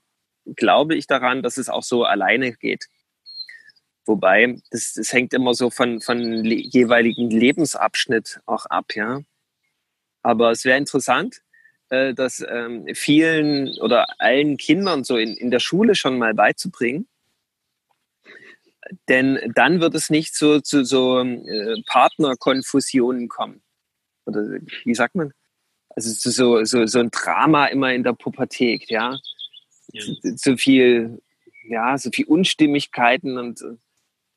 glaube 0.55 0.95
ich 0.95 1.07
daran, 1.07 1.43
dass 1.43 1.57
es 1.57 1.69
auch 1.69 1.83
so 1.83 2.03
alleine 2.03 2.53
geht. 2.53 2.87
Wobei, 4.05 4.57
das, 4.71 4.93
das 4.93 5.13
hängt 5.13 5.33
immer 5.33 5.53
so 5.53 5.69
von, 5.69 6.01
von 6.01 6.43
jeweiligen 6.43 7.29
Lebensabschnitt 7.29 8.41
auch 8.45 8.65
ab, 8.65 8.95
ja. 8.95 9.21
Aber 10.23 10.51
es 10.51 10.65
wäre 10.65 10.77
interessant, 10.77 11.41
äh, 11.89 12.13
das 12.13 12.43
ähm, 12.47 12.87
vielen 12.93 13.77
oder 13.79 14.07
allen 14.19 14.57
Kindern 14.57 15.03
so 15.03 15.17
in, 15.17 15.35
in 15.35 15.51
der 15.51 15.59
Schule 15.59 15.95
schon 15.95 16.17
mal 16.17 16.33
beizubringen. 16.33 17.07
Denn 19.07 19.53
dann 19.55 19.79
wird 19.79 19.95
es 19.95 20.09
nicht 20.09 20.35
so 20.35 20.59
zu 20.59 20.83
so 20.83 21.19
äh, 21.21 21.81
Partnerkonfusionen 21.85 23.29
kommen. 23.29 23.61
Oder 24.25 24.59
wie 24.83 24.95
sagt 24.95 25.15
man? 25.15 25.33
Also 25.95 26.09
so, 26.31 26.63
so, 26.63 26.85
so 26.85 26.99
ein 26.99 27.11
Drama 27.11 27.67
immer 27.67 27.93
in 27.93 28.03
der 28.03 28.13
Pubertät, 28.13 28.89
ja. 28.89 29.19
ja. 29.91 30.01
So, 30.01 30.35
so 30.35 30.57
viel, 30.57 31.21
ja, 31.67 31.97
so 31.97 32.09
viel 32.11 32.25
Unstimmigkeiten 32.25 33.37
und 33.37 33.61
äh, 33.61 33.77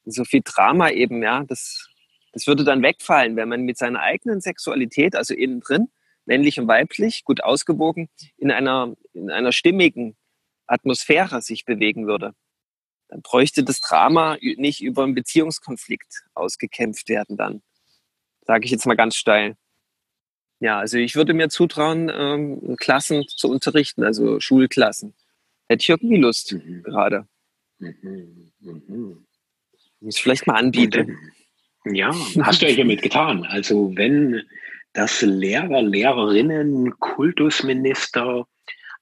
so 0.05 0.25
viel 0.25 0.43
Drama 0.45 0.91
eben, 0.91 1.23
ja. 1.23 1.45
Das, 1.45 1.89
das 2.33 2.47
würde 2.47 2.65
dann 2.65 2.83
wegfallen, 2.83 3.37
wenn 3.37 3.49
man 3.49 3.63
mit 3.63 3.79
seiner 3.79 4.01
eigenen 4.01 4.41
Sexualität, 4.41 5.15
also 5.15 5.35
innen 5.35 5.61
drin, 5.61 5.89
männlich 6.27 6.59
und 6.59 6.69
weiblich, 6.69 7.25
gut 7.25 7.43
ausgewogen, 7.43 8.09
in 8.37 8.51
einer, 8.51 8.95
in 9.13 9.31
einer 9.31 9.53
stimmigen 9.53 10.17
Atmosphäre 10.67 11.43
sich 11.43 11.65
bewegen 11.65 12.07
würde. 12.07 12.35
Dann 13.09 13.23
bräuchte 13.23 13.63
das 13.63 13.81
Drama 13.81 14.37
nicht 14.41 14.83
über 14.83 15.05
einen 15.05 15.15
Beziehungskonflikt 15.15 16.25
ausgekämpft 16.35 17.09
werden 17.09 17.37
dann. 17.37 17.63
Sage 18.47 18.65
ich 18.65 18.71
jetzt 18.71 18.87
mal 18.87 18.97
ganz 18.97 19.17
steil. 19.17 19.57
Ja, 20.61 20.79
also 20.79 20.99
ich 20.99 21.15
würde 21.15 21.35
mir 21.35 21.49
zutrauen, 21.49 22.11
ähm, 22.15 22.77
Klassen 22.77 23.27
zu 23.29 23.51
unterrichten, 23.51 24.05
also 24.05 24.41
Schulklassen. 24.41 25.15
Hätte 25.69 25.83
ich 25.83 25.89
irgendwie 25.89 26.19
Lust 26.19 26.53
mhm. 26.53 26.83
gerade. 26.83 27.27
Mhm. 27.79 28.53
Mhm. 28.61 29.27
Muss 30.01 30.17
ich 30.17 30.23
vielleicht 30.23 30.47
mal 30.47 30.57
anbieten. 30.57 31.19
Ja, 31.85 32.15
hast 32.43 32.63
du 32.63 32.67
ja 32.67 32.73
hiermit 32.73 33.03
getan. 33.03 33.45
Also 33.45 33.93
wenn 33.97 34.43
das 34.93 35.23
Lehrer, 35.23 35.83
Lehrerinnen, 35.83 36.99
Kultusminister, 36.99 38.47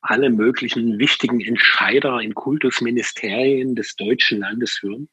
alle 0.00 0.30
möglichen 0.30 0.98
wichtigen 0.98 1.40
Entscheider 1.40 2.20
in 2.20 2.34
Kultusministerien 2.34 3.76
des 3.76 3.94
deutschen 3.94 4.40
Landes 4.40 4.80
hören, 4.82 5.08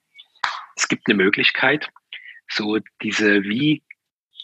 es 0.76 0.88
gibt 0.88 1.08
eine 1.08 1.16
Möglichkeit, 1.16 1.90
so 2.48 2.80
diese, 3.04 3.44
wie 3.44 3.84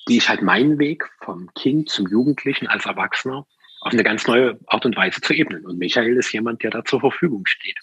gehe 0.06 0.18
ich 0.18 0.30
halt 0.30 0.42
meinen 0.42 0.80
Weg 0.80 1.10
vom 1.20 1.54
Kind 1.56 1.90
zum 1.90 2.08
Jugendlichen 2.08 2.68
als 2.68 2.86
Erwachsener 2.86 3.46
auf 3.82 3.94
eine 3.94 4.04
ganz 4.04 4.26
neue 4.26 4.60
Art 4.68 4.86
und 4.86 4.96
Weise 4.96 5.22
zu 5.22 5.34
ebnen. 5.34 5.66
Und 5.66 5.78
Michael 5.78 6.18
ist 6.18 6.32
jemand, 6.32 6.64
der 6.64 6.72
da 6.72 6.84
zur 6.84 7.02
Verfügung 7.02 7.46
steht. 7.46 7.78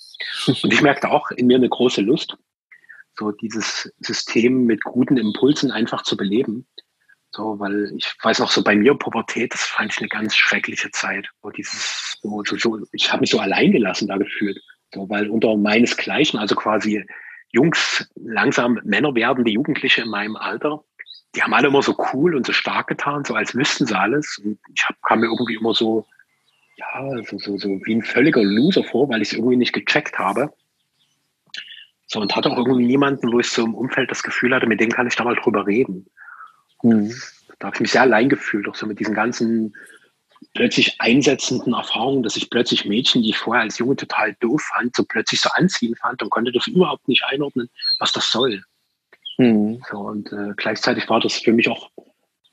Und 0.62 0.72
ich 0.72 0.82
merkte 0.82 1.08
auch 1.10 1.30
in 1.30 1.46
mir 1.46 1.56
eine 1.56 1.68
große 1.68 2.00
Lust, 2.00 2.36
so 3.16 3.30
dieses 3.30 3.92
System 4.00 4.64
mit 4.64 4.82
guten 4.82 5.16
Impulsen 5.16 5.70
einfach 5.70 6.02
zu 6.02 6.16
beleben. 6.16 6.66
So, 7.30 7.58
weil 7.60 7.92
ich 7.96 8.12
weiß 8.20 8.40
noch 8.40 8.50
so 8.50 8.64
bei 8.64 8.74
mir 8.74 8.94
Pubertät, 8.94 9.54
das 9.54 9.62
fand 9.62 9.92
ich 9.92 9.98
eine 9.98 10.08
ganz 10.08 10.34
schreckliche 10.36 10.90
Zeit, 10.90 11.30
wo 11.40 11.50
dieses, 11.50 12.18
so, 12.20 12.42
so, 12.44 12.56
so 12.56 12.86
ich 12.92 13.10
habe 13.10 13.20
mich 13.20 13.30
so 13.30 13.38
alleingelassen 13.38 14.08
da 14.08 14.16
gefühlt, 14.16 14.60
so, 14.92 15.08
weil 15.08 15.30
unter 15.30 15.56
meinesgleichen, 15.56 16.38
also 16.38 16.56
quasi 16.56 17.06
Jungs, 17.50 18.10
langsam 18.16 18.80
Männer 18.84 19.14
werdende 19.14 19.50
Jugendliche 19.50 20.02
in 20.02 20.08
meinem 20.08 20.36
Alter, 20.36 20.84
die 21.34 21.42
haben 21.42 21.54
alle 21.54 21.68
immer 21.68 21.82
so 21.82 21.96
cool 22.12 22.34
und 22.34 22.46
so 22.46 22.52
stark 22.52 22.88
getan, 22.88 23.24
so 23.24 23.34
als 23.34 23.54
wüssten 23.54 23.86
sie 23.86 23.98
alles. 23.98 24.38
Und 24.44 24.58
ich 24.74 24.84
hab, 24.84 25.00
kam 25.02 25.20
mir 25.20 25.26
irgendwie 25.26 25.54
immer 25.54 25.74
so, 25.74 26.06
ja, 26.76 27.22
so, 27.24 27.38
so, 27.38 27.58
so 27.58 27.68
wie 27.84 27.94
ein 27.94 28.02
völliger 28.02 28.42
Loser 28.42 28.84
vor, 28.84 29.08
weil 29.08 29.22
ich 29.22 29.28
es 29.28 29.34
irgendwie 29.34 29.56
nicht 29.56 29.72
gecheckt 29.72 30.18
habe. 30.18 30.52
So, 32.06 32.20
und 32.20 32.36
hatte 32.36 32.50
auch 32.50 32.58
irgendwie 32.58 32.86
niemanden, 32.86 33.32
wo 33.32 33.40
ich 33.40 33.48
so 33.48 33.64
im 33.64 33.74
Umfeld 33.74 34.10
das 34.10 34.22
Gefühl 34.22 34.54
hatte, 34.54 34.66
mit 34.66 34.80
dem 34.80 34.90
kann 34.90 35.06
ich 35.06 35.16
da 35.16 35.24
mal 35.24 35.36
drüber 35.36 35.66
reden. 35.66 36.06
Mhm. 36.82 37.14
Da 37.58 37.68
habe 37.68 37.76
ich 37.76 37.80
mich 37.80 37.92
sehr 37.92 38.02
allein 38.02 38.28
gefühlt, 38.28 38.68
auch 38.68 38.74
so 38.74 38.86
mit 38.86 39.00
diesen 39.00 39.14
ganzen 39.14 39.74
plötzlich 40.54 41.00
einsetzenden 41.00 41.72
Erfahrungen, 41.72 42.22
dass 42.22 42.36
ich 42.36 42.50
plötzlich 42.50 42.84
Mädchen, 42.84 43.22
die 43.22 43.30
ich 43.30 43.38
vorher 43.38 43.62
als 43.62 43.78
Junge 43.78 43.96
total 43.96 44.34
doof 44.40 44.62
fand, 44.74 44.94
so 44.94 45.04
plötzlich 45.04 45.40
so 45.40 45.48
anziehen 45.50 45.94
fand 45.96 46.22
und 46.22 46.30
konnte 46.30 46.52
das 46.52 46.66
überhaupt 46.66 47.08
nicht 47.08 47.24
einordnen, 47.24 47.70
was 47.98 48.12
das 48.12 48.30
soll. 48.30 48.62
Mhm. 49.42 49.82
So, 49.90 49.98
und 49.98 50.32
äh, 50.32 50.52
gleichzeitig 50.56 51.08
war 51.08 51.20
das 51.20 51.34
für 51.34 51.52
mich 51.52 51.68
auch 51.68 51.90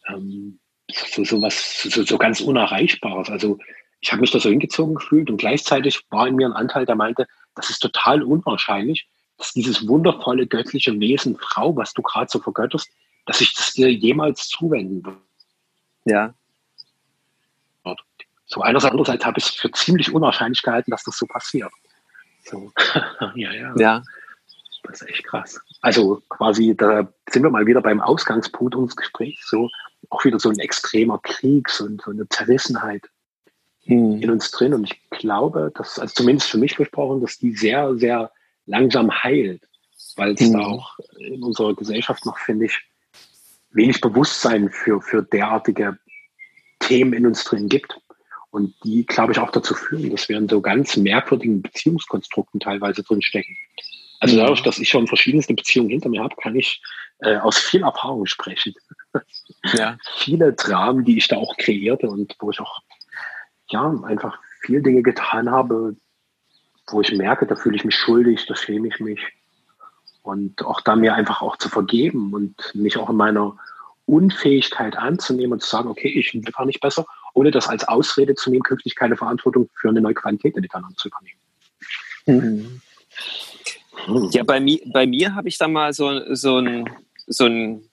ähm, 0.07 0.59
so, 0.91 1.23
so 1.23 1.41
was 1.41 1.83
so, 1.83 2.03
so 2.03 2.17
ganz 2.17 2.41
Unerreichbares. 2.41 3.29
Also 3.29 3.57
ich 4.01 4.11
habe 4.11 4.21
mich 4.21 4.31
da 4.31 4.39
so 4.39 4.49
hingezogen 4.49 4.95
gefühlt 4.95 5.29
und 5.29 5.37
gleichzeitig 5.37 6.05
war 6.09 6.27
in 6.27 6.35
mir 6.35 6.47
ein 6.47 6.53
Anteil, 6.53 6.85
der 6.85 6.95
meinte, 6.95 7.27
das 7.55 7.69
ist 7.69 7.79
total 7.79 8.23
unwahrscheinlich, 8.23 9.07
dass 9.37 9.53
dieses 9.53 9.87
wundervolle 9.87 10.47
göttliche 10.47 10.97
Wesen 10.99 11.37
Frau, 11.37 11.75
was 11.75 11.93
du 11.93 12.01
gerade 12.01 12.29
so 12.29 12.39
vergötterst, 12.39 12.89
dass 13.25 13.41
ich 13.41 13.53
das 13.53 13.73
dir 13.73 13.91
jemals 13.91 14.47
zuwenden 14.47 15.05
würde. 15.05 15.21
Ja. 16.05 16.33
So 18.51 18.61
einerseits, 18.61 18.91
andererseits 18.91 19.25
habe 19.25 19.37
ich 19.37 19.45
es 19.45 19.53
für 19.53 19.71
ziemlich 19.71 20.11
unwahrscheinlich 20.11 20.63
gehalten, 20.63 20.89
dass 20.89 21.03
das 21.03 21.17
so 21.17 21.27
passiert. 21.27 21.71
So. 22.43 22.71
ja, 23.35 23.53
ja. 23.53 23.73
Ja. 23.77 24.03
Das 24.83 25.01
ist 25.01 25.07
echt 25.07 25.23
krass. 25.23 25.61
Also 25.81 26.21
quasi, 26.27 26.75
da 26.75 27.11
sind 27.29 27.43
wir 27.43 27.49
mal 27.49 27.65
wieder 27.65 27.81
beim 27.81 28.01
Ausgangspunkt 28.01 28.75
unseres 28.75 28.97
Gesprächs, 28.97 29.49
so 29.49 29.69
auch 30.09 30.25
wieder 30.25 30.39
so 30.39 30.49
ein 30.49 30.59
extremer 30.59 31.19
Krieg, 31.19 31.69
so, 31.69 31.87
so 32.03 32.11
eine 32.11 32.27
Zerrissenheit 32.27 33.03
hm. 33.83 34.21
in 34.21 34.29
uns 34.29 34.51
drin. 34.51 34.73
Und 34.73 34.85
ich 34.85 35.09
glaube, 35.09 35.71
dass, 35.75 35.99
also 35.99 36.13
zumindest 36.13 36.49
für 36.49 36.57
mich 36.57 36.75
gesprochen, 36.75 37.21
dass 37.21 37.37
die 37.37 37.53
sehr, 37.53 37.95
sehr 37.95 38.31
langsam 38.65 39.11
heilt, 39.23 39.67
weil 40.15 40.33
es 40.33 40.41
hm. 40.41 40.53
da 40.53 40.59
auch 40.65 40.97
in 41.17 41.43
unserer 41.43 41.73
Gesellschaft 41.75 42.25
noch, 42.25 42.37
finde 42.37 42.65
ich, 42.65 42.81
wenig 43.71 44.01
Bewusstsein 44.01 44.69
für, 44.69 45.01
für 45.01 45.21
derartige 45.21 45.97
Themen 46.79 47.13
in 47.13 47.25
uns 47.25 47.43
drin 47.43 47.69
gibt. 47.69 47.99
Und 48.51 48.73
die, 48.83 49.05
glaube 49.05 49.31
ich, 49.31 49.39
auch 49.39 49.51
dazu 49.51 49.75
führen, 49.75 50.09
dass 50.09 50.27
wir 50.27 50.37
in 50.37 50.49
so 50.49 50.59
ganz 50.59 50.97
merkwürdigen 50.97 51.61
Beziehungskonstrukten 51.61 52.59
teilweise 52.59 53.03
drinstecken. 53.03 53.55
Also 54.19 54.35
mhm. 54.35 54.39
dadurch, 54.39 54.63
dass 54.63 54.79
ich 54.79 54.89
schon 54.89 55.07
verschiedenste 55.07 55.53
Beziehungen 55.53 55.89
hinter 55.89 56.09
mir 56.09 56.23
habe, 56.23 56.35
kann 56.35 56.55
ich 56.55 56.81
äh, 57.19 57.37
aus 57.37 57.57
viel 57.57 57.83
Erfahrung 57.83 58.25
sprechen. 58.25 58.73
Ja. 59.73 59.97
Viele 60.15 60.53
Dramen, 60.53 61.03
die 61.03 61.17
ich 61.17 61.27
da 61.27 61.35
auch 61.35 61.57
kreierte 61.57 62.09
und 62.09 62.33
wo 62.39 62.49
ich 62.49 62.61
auch 62.61 62.79
ja 63.67 63.93
einfach 64.03 64.39
viele 64.61 64.81
Dinge 64.81 65.01
getan 65.01 65.51
habe, 65.51 65.97
wo 66.87 67.01
ich 67.01 67.11
merke, 67.11 67.45
da 67.45 67.57
fühle 67.57 67.75
ich 67.75 67.83
mich 67.83 67.95
schuldig, 67.95 68.45
da 68.45 68.55
schäme 68.55 68.87
ich 68.87 69.01
mich. 69.01 69.19
Und 70.21 70.63
auch 70.63 70.79
da 70.79 70.95
mir 70.95 71.13
einfach 71.13 71.41
auch 71.41 71.57
zu 71.57 71.67
vergeben 71.67 72.33
und 72.33 72.55
mich 72.73 72.97
auch 72.97 73.09
in 73.09 73.17
meiner 73.17 73.57
Unfähigkeit 74.05 74.95
anzunehmen 74.95 75.53
und 75.53 75.61
zu 75.61 75.69
sagen, 75.69 75.89
okay, 75.89 76.07
ich 76.07 76.31
bin 76.31 76.41
gar 76.43 76.65
nicht 76.65 76.79
besser 76.79 77.05
ohne 77.33 77.51
das 77.51 77.67
als 77.67 77.87
Ausrede 77.87 78.35
zu 78.35 78.49
nehmen, 78.49 78.63
künftig 78.63 78.95
keine 78.95 79.15
Verantwortung 79.15 79.69
für 79.75 79.89
eine 79.89 80.01
neue 80.01 80.13
Qualität 80.13 80.55
der 80.55 80.61
Miteinander 80.61 80.95
zu 80.97 81.09
übernehmen. 81.09 81.39
Mhm. 82.25 82.81
Ja, 84.31 84.43
bei 84.43 84.59
mir, 84.59 84.79
bei 84.91 85.05
mir 85.05 85.35
habe 85.35 85.49
ich 85.49 85.57
da 85.57 85.67
mal 85.67 85.93
so, 85.93 86.33
so 86.33 86.57
ein, 86.57 86.89
so 87.27 87.45
ein 87.45 87.89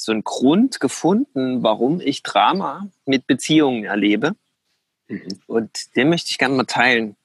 so 0.00 0.12
einen 0.12 0.24
Grund 0.24 0.80
gefunden, 0.80 1.62
warum 1.62 2.00
ich 2.00 2.22
Drama 2.22 2.88
mit 3.04 3.26
Beziehungen 3.26 3.84
erlebe. 3.84 4.34
Mhm. 5.08 5.40
Und 5.46 5.94
den 5.94 6.08
möchte 6.08 6.30
ich 6.30 6.38
gerne 6.38 6.54
mal 6.54 6.64
teilen. 6.64 7.16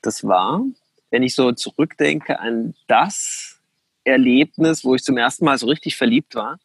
Das 0.00 0.22
war, 0.22 0.64
wenn 1.10 1.24
ich 1.24 1.34
so 1.34 1.50
zurückdenke 1.50 2.38
an 2.38 2.74
das 2.86 3.60
Erlebnis, 4.04 4.84
wo 4.84 4.94
ich 4.94 5.02
zum 5.02 5.18
ersten 5.18 5.44
Mal 5.44 5.58
so 5.58 5.66
richtig 5.66 5.96
verliebt 5.96 6.36
war, 6.36 6.60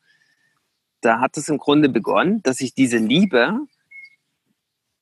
da 1.01 1.19
hat 1.19 1.35
es 1.35 1.49
im 1.49 1.57
Grunde 1.57 1.89
begonnen, 1.89 2.43
dass 2.43 2.61
ich 2.61 2.75
diese 2.75 2.97
Liebe 2.97 3.59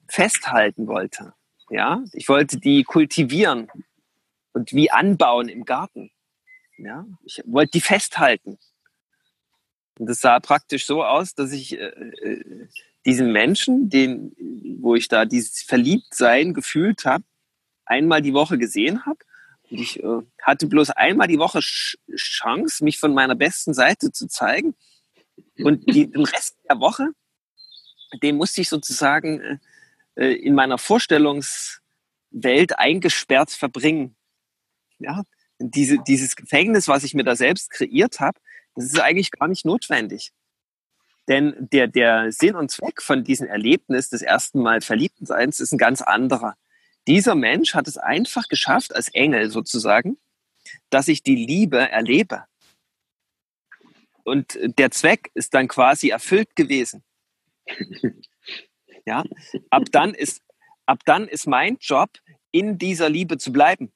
festhalten 0.08 0.88
wollte. 0.88 1.34
Ja, 1.70 2.02
ich 2.14 2.30
wollte 2.30 2.58
die 2.58 2.84
kultivieren 2.84 3.70
und 4.54 4.74
wie 4.74 4.92
anbauen 4.92 5.50
im 5.50 5.66
Garten. 5.66 6.12
Ja, 6.78 7.06
ich 7.24 7.42
wollte 7.46 7.72
die 7.72 7.82
festhalten. 7.82 8.58
Und 9.98 10.08
das 10.08 10.22
sah 10.22 10.40
praktisch 10.40 10.86
so 10.86 11.04
aus, 11.04 11.36
dass 11.36 11.52
ich 11.52 11.78
äh, 11.78 11.88
äh, 11.88 12.68
diesen 13.06 13.34
Menschen, 13.34 13.90
den, 13.90 14.34
wo 14.80 14.96
ich 14.96 15.10
da 15.10 15.26
dieses 15.26 15.62
Verliebtsein 15.62 16.54
gefühlt 16.54 17.06
habe, 17.06 17.24
einmal 17.86 18.22
die 18.22 18.34
Woche 18.34 18.58
gesehen 18.58 19.06
habe. 19.06 19.20
Und 19.70 19.80
ich 19.80 20.02
äh, 20.02 20.22
hatte 20.42 20.68
bloß 20.68 20.92
einmal 20.92 21.28
die 21.28 21.40
Woche 21.40 21.62
Sch 21.62 21.98
Chance, 22.16 22.84
mich 22.84 22.98
von 22.98 23.14
meiner 23.14 23.36
besten 23.36 23.74
Seite 23.74 24.12
zu 24.12 24.28
zeigen. 24.28 24.76
Und 25.58 25.94
die, 25.94 26.10
den 26.10 26.24
Rest 26.24 26.58
der 26.70 26.80
Woche, 26.80 27.10
den 28.24 28.38
musste 28.38 28.62
ich 28.62 28.70
sozusagen 28.70 29.42
äh, 29.42 29.58
äh 30.16 30.34
in 30.34 30.56
meiner 30.56 30.78
Vorstellungswelt 30.78 32.78
eingesperrt 32.78 33.52
verbringen. 33.52 34.16
Ja, 35.00 35.24
diese, 35.60 35.98
dieses 36.08 36.36
Gefängnis, 36.36 36.88
was 36.88 37.04
ich 37.04 37.14
mir 37.14 37.24
da 37.24 37.36
selbst 37.36 37.70
kreiert 37.70 38.20
habe, 38.20 38.40
das 38.76 38.86
ist 38.86 39.00
eigentlich 39.00 39.32
gar 39.32 39.48
nicht 39.48 39.66
notwendig. 39.66 40.32
Denn 41.28 41.56
der, 41.60 41.88
der 41.88 42.32
Sinn 42.32 42.56
und 42.56 42.72
Zweck 42.72 43.02
von 43.02 43.24
diesem 43.24 43.48
Erlebnis 43.48 44.10
des 44.10 44.22
ersten 44.22 44.62
Mal 44.62 44.82
Verliebtenseins 44.82 45.60
ist 45.60 45.72
ein 45.72 45.78
ganz 45.78 46.02
anderer. 46.02 46.56
Dieser 47.08 47.36
Mensch 47.36 47.76
hat 47.76 47.88
es 47.88 47.98
einfach 47.98 48.48
geschafft, 48.48 48.96
als 48.96 49.10
Engel 49.10 49.50
sozusagen, 49.50 50.18
dass 50.90 51.08
ich 51.08 51.24
die 51.24 51.36
Liebe 51.36 51.78
erlebe. 51.78 52.46
Und 54.24 54.60
der 54.62 54.92
Zweck 54.92 55.32
ist 55.34 55.54
dann 55.54 55.68
quasi 55.68 56.10
erfüllt 56.10 56.56
gewesen. 56.56 57.04
Ja, 59.06 59.24
ab 59.72 59.86
dann 59.92 60.14
ist, 60.14 60.42
ab 60.86 61.00
dann 61.06 61.28
ist 61.28 61.48
mein 61.48 61.78
Job, 61.80 62.12
in 62.52 62.78
dieser 62.78 63.10
Liebe 63.10 63.38
zu 63.38 63.52
bleiben. 63.52 63.92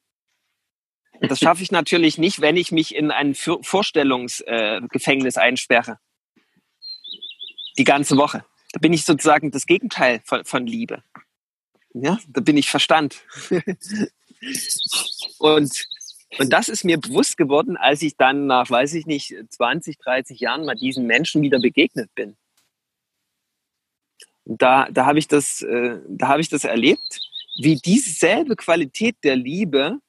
Das 1.29 1.39
schaffe 1.39 1.63
ich 1.63 1.71
natürlich 1.71 2.17
nicht, 2.17 2.41
wenn 2.41 2.57
ich 2.57 2.73
mich 2.73 2.93
in 2.93 3.09
ein 3.09 3.33
Vorstellungsgefängnis 3.33 5.38
äh, 5.38 5.39
einsperre. 5.39 5.97
Die 7.77 7.86
ganze 7.86 8.17
Woche. 8.17 8.43
Da 8.73 8.79
bin 8.79 8.91
ich 8.91 9.05
sozusagen 9.05 9.51
das 9.51 9.65
Gegenteil 9.65 10.19
von, 10.25 10.43
von 10.43 10.67
Liebe. 10.67 11.01
Ja, 11.93 12.19
da 12.27 12.41
bin 12.41 12.57
ich 12.57 12.69
Verstand. 12.69 13.23
und, 15.39 15.86
und 16.39 16.49
das 16.49 16.67
ist 16.67 16.83
mir 16.83 16.99
bewusst 16.99 17.38
geworden, 17.38 17.77
als 17.77 18.01
ich 18.01 18.17
dann 18.17 18.47
nach, 18.47 18.69
weiß 18.69 18.95
ich 18.95 19.05
nicht, 19.05 19.33
20, 19.49 19.97
30 19.99 20.39
Jahren 20.39 20.65
mal 20.65 20.75
diesen 20.75 21.07
Menschen 21.07 21.41
wieder 21.41 21.59
begegnet 21.59 22.13
bin. 22.15 22.36
Und 24.43 24.62
da, 24.62 24.89
da 24.91 25.05
habe 25.05 25.19
ich 25.19 25.29
das, 25.29 25.62
äh, 25.62 25.99
da 26.09 26.27
habe 26.27 26.41
ich 26.41 26.49
das 26.49 26.65
erlebt, 26.65 27.21
wie 27.62 27.75
dieselbe 27.75 28.57
Qualität 28.57 29.15
der 29.23 29.38
Liebe 29.38 29.99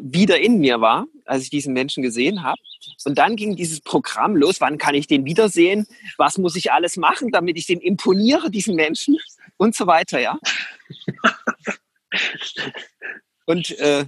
wieder 0.00 0.40
in 0.40 0.58
mir 0.58 0.80
war, 0.80 1.06
als 1.24 1.44
ich 1.44 1.50
diesen 1.50 1.72
Menschen 1.72 2.02
gesehen 2.02 2.42
habe. 2.42 2.60
Und 3.04 3.16
dann 3.18 3.36
ging 3.36 3.56
dieses 3.56 3.80
Programm 3.80 4.36
los. 4.36 4.60
Wann 4.60 4.78
kann 4.78 4.94
ich 4.94 5.06
den 5.06 5.24
wiedersehen? 5.24 5.86
Was 6.16 6.38
muss 6.38 6.56
ich 6.56 6.72
alles 6.72 6.96
machen, 6.96 7.30
damit 7.30 7.56
ich 7.56 7.66
den 7.66 7.80
imponiere, 7.80 8.50
diesen 8.50 8.74
Menschen? 8.74 9.18
Und 9.56 9.74
so 9.74 9.86
weiter, 9.86 10.20
ja. 10.20 10.38
Und 13.46 13.78
äh, 13.78 14.06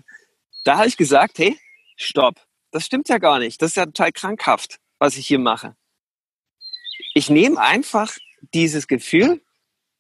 da 0.65 0.79
habe 0.79 0.89
ich 0.89 0.97
gesagt, 0.97 1.39
hey, 1.39 1.57
stopp. 1.97 2.35
Das 2.71 2.85
stimmt 2.85 3.09
ja 3.09 3.19
gar 3.19 3.39
nicht. 3.39 3.63
Das 3.63 3.71
ist 3.71 3.77
ja 3.77 3.87
total 3.87 4.13
krankhaft, 4.13 4.79
was 4.99 5.17
ich 5.17 5.27
hier 5.27 5.39
mache. 5.39 5.75
Ich 7.15 7.31
nehme 7.31 7.59
einfach 7.61 8.17
dieses 8.53 8.87
Gefühl 8.89 9.41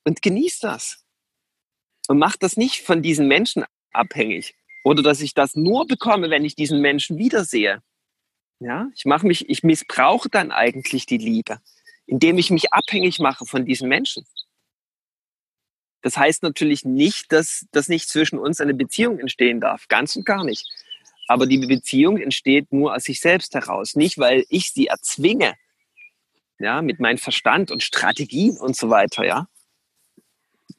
und 0.04 0.20
genieße 0.20 0.60
das. 0.62 1.04
Und 2.08 2.18
mache 2.18 2.38
das 2.38 2.56
nicht 2.56 2.82
von 2.82 3.02
diesen 3.02 3.26
Menschen 3.26 3.64
abhängig. 3.92 4.54
Oder 4.88 5.02
dass 5.02 5.20
ich 5.20 5.34
das 5.34 5.54
nur 5.54 5.86
bekomme, 5.86 6.30
wenn 6.30 6.46
ich 6.46 6.56
diesen 6.56 6.80
Menschen 6.80 7.18
wiedersehe. 7.18 7.82
Ja, 8.58 8.88
ich 8.96 9.04
mache 9.04 9.26
mich, 9.26 9.46
ich 9.50 9.62
missbrauche 9.62 10.30
dann 10.30 10.50
eigentlich 10.50 11.04
die 11.04 11.18
Liebe, 11.18 11.60
indem 12.06 12.38
ich 12.38 12.50
mich 12.50 12.72
abhängig 12.72 13.18
mache 13.18 13.44
von 13.44 13.66
diesen 13.66 13.86
Menschen. 13.86 14.24
Das 16.00 16.16
heißt 16.16 16.42
natürlich 16.42 16.86
nicht, 16.86 17.32
dass, 17.32 17.66
dass 17.70 17.90
nicht 17.90 18.08
zwischen 18.08 18.38
uns 18.38 18.62
eine 18.62 18.72
Beziehung 18.72 19.18
entstehen 19.18 19.60
darf. 19.60 19.88
Ganz 19.88 20.16
und 20.16 20.24
gar 20.24 20.42
nicht. 20.42 20.66
Aber 21.26 21.46
die 21.46 21.58
Beziehung 21.58 22.16
entsteht 22.16 22.72
nur 22.72 22.94
aus 22.94 23.04
sich 23.04 23.20
selbst 23.20 23.54
heraus. 23.54 23.94
Nicht, 23.94 24.16
weil 24.16 24.46
ich 24.48 24.72
sie 24.72 24.86
erzwinge. 24.86 25.52
Ja, 26.58 26.80
mit 26.80 26.98
meinem 26.98 27.18
Verstand 27.18 27.70
und 27.70 27.82
Strategien 27.82 28.56
und 28.56 28.74
so 28.74 28.88
weiter, 28.88 29.26
ja. 29.26 29.48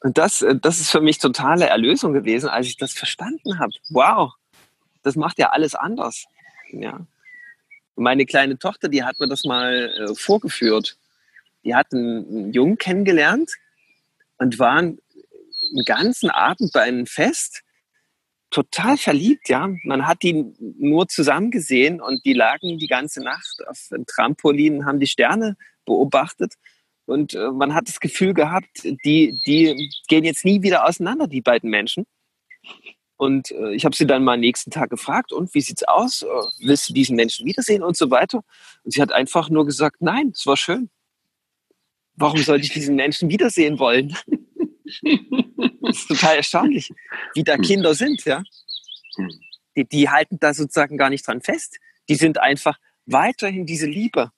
Und 0.01 0.17
das, 0.17 0.41
äh, 0.41 0.55
das 0.55 0.79
ist 0.79 0.91
für 0.91 1.01
mich 1.01 1.17
totale 1.17 1.67
Erlösung 1.67 2.13
gewesen, 2.13 2.49
als 2.49 2.67
ich 2.67 2.77
das 2.77 2.93
verstanden 2.93 3.59
habe. 3.59 3.73
Wow, 3.89 4.33
das 5.03 5.15
macht 5.15 5.39
ja 5.39 5.49
alles 5.49 5.75
anders. 5.75 6.25
Ja. 6.71 7.05
Meine 7.95 8.25
kleine 8.25 8.57
Tochter, 8.57 8.87
die 8.87 9.03
hat 9.03 9.19
mir 9.19 9.27
das 9.27 9.43
mal 9.43 9.93
äh, 9.93 10.15
vorgeführt. 10.15 10.97
Die 11.63 11.75
hat 11.75 11.87
einen, 11.91 12.25
einen 12.27 12.53
Jungen 12.53 12.77
kennengelernt 12.77 13.51
und 14.37 14.59
waren 14.59 14.99
einen 15.71 15.85
ganzen 15.85 16.29
Abend 16.29 16.71
bei 16.71 16.81
einem 16.81 17.05
Fest 17.05 17.63
total 18.49 18.97
verliebt, 18.97 19.49
ja. 19.49 19.69
Man 19.83 20.07
hat 20.07 20.23
die 20.23 20.53
nur 20.59 21.07
zusammen 21.07 21.51
gesehen 21.51 22.01
und 22.01 22.25
die 22.25 22.33
lagen 22.33 22.79
die 22.79 22.87
ganze 22.87 23.21
Nacht 23.21 23.63
auf 23.67 23.89
dem 23.91 24.05
Trampolin, 24.05 24.85
haben 24.85 24.99
die 24.99 25.07
Sterne 25.07 25.55
beobachtet 25.85 26.55
und 27.09 27.33
äh, 27.33 27.51
man 27.51 27.73
hat 27.73 27.87
das 27.87 27.99
Gefühl 27.99 28.33
gehabt, 28.33 28.83
die, 28.83 29.39
die 29.45 29.91
gehen 30.07 30.23
jetzt 30.23 30.45
nie 30.45 30.61
wieder 30.61 30.87
auseinander, 30.87 31.27
die 31.27 31.41
beiden 31.41 31.69
Menschen. 31.69 32.05
Und 33.17 33.51
äh, 33.51 33.73
ich 33.73 33.83
habe 33.83 33.95
sie 33.95 34.05
dann 34.05 34.23
mal 34.23 34.35
am 34.35 34.39
nächsten 34.39 34.71
Tag 34.71 34.89
gefragt, 34.91 35.33
und 35.33 35.53
wie 35.53 35.61
sieht's 35.61 35.83
aus? 35.83 36.21
Äh, 36.21 36.27
willst 36.59 36.87
du 36.87 36.93
diesen 36.93 37.15
Menschen 37.15 37.45
wiedersehen 37.45 37.83
und 37.83 37.97
so 37.97 38.11
weiter? 38.11 38.43
Und 38.83 38.93
sie 38.93 39.01
hat 39.01 39.11
einfach 39.11 39.49
nur 39.49 39.65
gesagt, 39.65 39.97
nein, 40.01 40.31
es 40.33 40.45
war 40.45 40.55
schön. 40.55 40.89
Warum 42.13 42.41
sollte 42.41 42.65
ich 42.65 42.73
diesen 42.73 42.95
Menschen 42.95 43.29
wiedersehen 43.29 43.79
wollen? 43.79 44.15
das 45.81 45.97
ist 45.97 46.07
total 46.07 46.35
erstaunlich, 46.37 46.91
wie 47.33 47.43
da 47.43 47.57
Kinder 47.57 47.95
sind, 47.95 48.23
ja. 48.25 48.43
Die, 49.75 49.85
die 49.85 50.09
halten 50.09 50.37
da 50.39 50.53
sozusagen 50.53 50.97
gar 50.97 51.09
nicht 51.09 51.25
dran 51.27 51.41
fest. 51.41 51.77
Die 52.07 52.15
sind 52.15 52.39
einfach 52.39 52.77
weiterhin 53.05 53.65
diese 53.65 53.87
Liebe. 53.87 54.31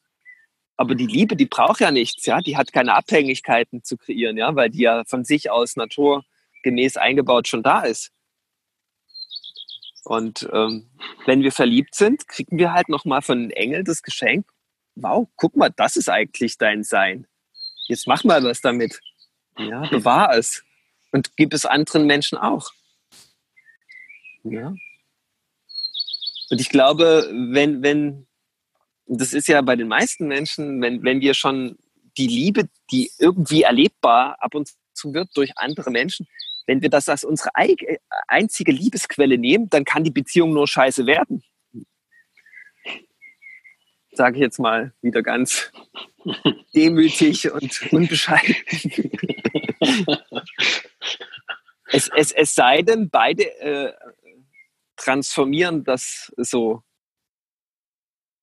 Aber 0.82 0.96
die 0.96 1.06
Liebe, 1.06 1.36
die 1.36 1.46
braucht 1.46 1.80
ja 1.80 1.92
nichts, 1.92 2.26
ja. 2.26 2.42
Die 2.42 2.58
hat 2.58 2.74
keine 2.74 2.96
Abhängigkeiten 2.96 3.84
zu 3.84 3.98
kreieren, 3.98 4.36
ja, 4.36 4.56
weil 4.56 4.72
die 4.72 4.82
ja 4.82 5.04
von 5.06 5.24
sich 5.24 5.52
aus 5.52 5.76
naturgemäß 5.76 6.98
eingebaut 6.98 7.48
schon 7.48 7.62
da 7.62 7.82
ist. 7.82 8.12
Und 10.04 10.50
ähm, 10.52 10.90
wenn 11.28 11.44
wir 11.44 11.52
verliebt 11.52 11.94
sind, 11.94 12.28
kriegen 12.28 12.58
wir 12.58 12.74
halt 12.74 12.90
nochmal 12.90 13.22
von 13.22 13.38
den 13.42 13.52
Engeln 13.52 13.86
das 13.86 14.02
Geschenk. 14.02 14.48
Wow, 14.96 15.28
guck 15.36 15.56
mal, 15.56 15.70
das 15.70 15.98
ist 15.98 16.10
eigentlich 16.10 16.58
dein 16.58 16.84
Sein. 16.84 17.28
Jetzt 17.88 18.08
mach 18.08 18.24
mal 18.24 18.44
was 18.44 18.62
damit. 18.62 19.00
Ja, 19.60 19.88
bewahr 19.88 20.36
es. 20.36 20.64
Und 21.12 21.38
gib 21.38 21.54
es 21.54 21.68
anderen 21.68 22.08
Menschen 22.08 22.40
auch. 22.40 22.72
Ja. 24.44 24.74
Und 26.50 26.60
ich 26.60 26.70
glaube, 26.70 27.30
wenn, 27.32 27.84
wenn, 27.84 28.26
das 29.20 29.34
ist 29.34 29.48
ja 29.48 29.62
bei 29.62 29.76
den 29.76 29.88
meisten 29.88 30.28
Menschen, 30.28 30.82
wenn, 30.82 31.04
wenn 31.04 31.20
wir 31.20 31.34
schon 31.34 31.78
die 32.18 32.28
Liebe, 32.28 32.70
die 32.92 33.12
irgendwie 33.20 33.64
erlebbar 33.64 34.38
ab 34.40 34.56
und 34.56 34.70
zu 34.94 35.14
wird 35.14 35.30
durch 35.36 35.52
andere 35.58 35.92
Menschen, 35.92 36.28
wenn 36.66 36.82
wir 36.82 36.90
das 36.90 37.10
als 37.10 37.24
unsere 37.24 37.50
einzige 38.28 38.72
Liebesquelle 38.72 39.38
nehmen, 39.38 39.70
dann 39.70 39.84
kann 39.84 40.04
die 40.04 40.12
Beziehung 40.12 40.54
nur 40.54 40.68
scheiße 40.68 41.06
werden. 41.06 41.44
Sage 44.14 44.38
ich 44.38 44.42
jetzt 44.42 44.60
mal 44.60 44.94
wieder 45.02 45.24
ganz 45.24 45.72
demütig 46.76 47.52
und 47.52 47.92
unbescheiden. 47.92 48.56
es, 51.88 52.10
es, 52.16 52.32
es 52.32 52.56
sei 52.56 52.82
denn, 52.82 53.10
beide 53.10 53.44
äh, 53.60 53.94
transformieren 54.96 55.84
das 55.84 56.32
so 56.38 56.84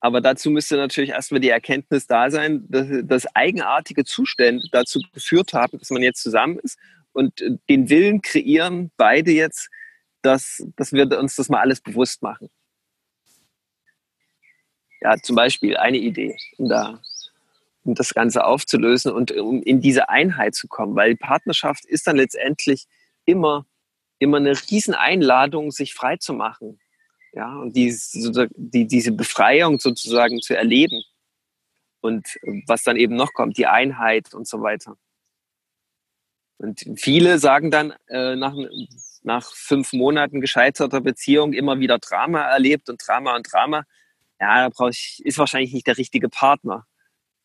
Aber 0.00 0.20
dazu 0.20 0.50
müsste 0.50 0.76
natürlich 0.76 1.10
erstmal 1.10 1.40
die 1.40 1.48
Erkenntnis 1.48 2.06
da 2.06 2.30
sein, 2.30 2.64
dass, 2.68 2.86
dass 3.02 3.34
eigenartige 3.34 4.04
Zustände 4.04 4.64
dazu 4.70 5.00
geführt 5.12 5.52
haben, 5.54 5.78
dass 5.78 5.90
man 5.90 6.02
jetzt 6.02 6.22
zusammen 6.22 6.58
ist 6.60 6.78
und 7.12 7.42
den 7.68 7.90
Willen 7.90 8.22
kreieren, 8.22 8.92
beide 8.96 9.32
jetzt, 9.32 9.70
dass, 10.22 10.64
dass 10.76 10.92
wir 10.92 11.18
uns 11.18 11.36
das 11.36 11.48
mal 11.48 11.60
alles 11.60 11.80
bewusst 11.80 12.22
machen. 12.22 12.48
Ja, 15.00 15.16
zum 15.16 15.36
Beispiel 15.36 15.76
eine 15.76 15.98
Idee, 15.98 16.36
um 16.58 16.68
da 16.68 17.00
um 17.88 17.94
das 17.94 18.12
Ganze 18.12 18.44
aufzulösen 18.44 19.12
und 19.12 19.32
um 19.32 19.62
in 19.62 19.80
diese 19.80 20.08
Einheit 20.08 20.54
zu 20.54 20.68
kommen, 20.68 20.94
weil 20.94 21.16
Partnerschaft 21.16 21.84
ist 21.86 22.06
dann 22.06 22.16
letztendlich 22.16 22.86
immer, 23.24 23.66
immer 24.18 24.36
eine 24.36 24.52
Rieseneinladung, 24.52 25.70
sich 25.70 25.94
frei 25.94 26.16
zu 26.18 26.34
machen. 26.34 26.78
Ja, 27.32 27.56
und 27.58 27.76
die, 27.76 27.94
die, 28.56 28.86
diese 28.86 29.12
Befreiung 29.12 29.78
sozusagen 29.78 30.40
zu 30.40 30.56
erleben. 30.56 31.02
Und 32.00 32.38
was 32.66 32.84
dann 32.84 32.96
eben 32.96 33.16
noch 33.16 33.32
kommt, 33.32 33.58
die 33.58 33.66
Einheit 33.66 34.32
und 34.32 34.46
so 34.46 34.62
weiter. 34.62 34.96
Und 36.58 36.84
viele 36.96 37.38
sagen 37.38 37.70
dann 37.70 37.94
äh, 38.08 38.34
nach, 38.34 38.54
nach 39.22 39.52
fünf 39.52 39.92
Monaten 39.92 40.40
gescheiterter 40.40 41.00
Beziehung 41.00 41.52
immer 41.52 41.78
wieder 41.78 41.98
Drama 41.98 42.42
erlebt 42.42 42.88
und 42.88 43.00
Drama 43.06 43.36
und 43.36 43.52
Drama. 43.52 43.84
Ja, 44.40 44.62
da 44.62 44.68
brauche 44.68 44.90
ich, 44.90 45.20
ist 45.24 45.38
wahrscheinlich 45.38 45.72
nicht 45.72 45.86
der 45.86 45.98
richtige 45.98 46.28
Partner. 46.28 46.86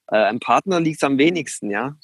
Äh, 0.07 0.17
ein 0.17 0.39
Partner 0.39 0.79
liegt 0.79 0.97
es 0.97 1.03
am 1.03 1.17
wenigsten, 1.17 1.69
ja. 1.69 1.95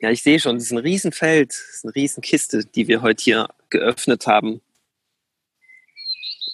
Ja, 0.00 0.10
ich 0.10 0.22
sehe 0.22 0.40
schon, 0.40 0.56
das 0.56 0.64
ist 0.64 0.72
ein 0.72 0.78
Riesenfeld, 0.78 1.50
das 1.50 1.76
ist 1.76 1.84
eine 1.84 1.94
Riesenkiste, 1.94 2.64
die 2.64 2.88
wir 2.88 3.02
heute 3.02 3.22
hier 3.22 3.48
geöffnet 3.68 4.26
haben. 4.26 4.62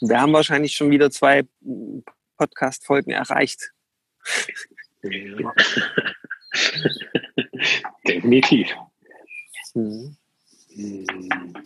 Wir 0.01 0.21
haben 0.21 0.33
wahrscheinlich 0.33 0.75
schon 0.75 0.91
wieder 0.91 1.11
zwei 1.11 1.45
Podcast-Folgen 2.37 3.13
erreicht. 3.13 3.73
Ja. 5.03 5.53
Definitiv. 8.07 8.69
Mhm. 9.75 10.17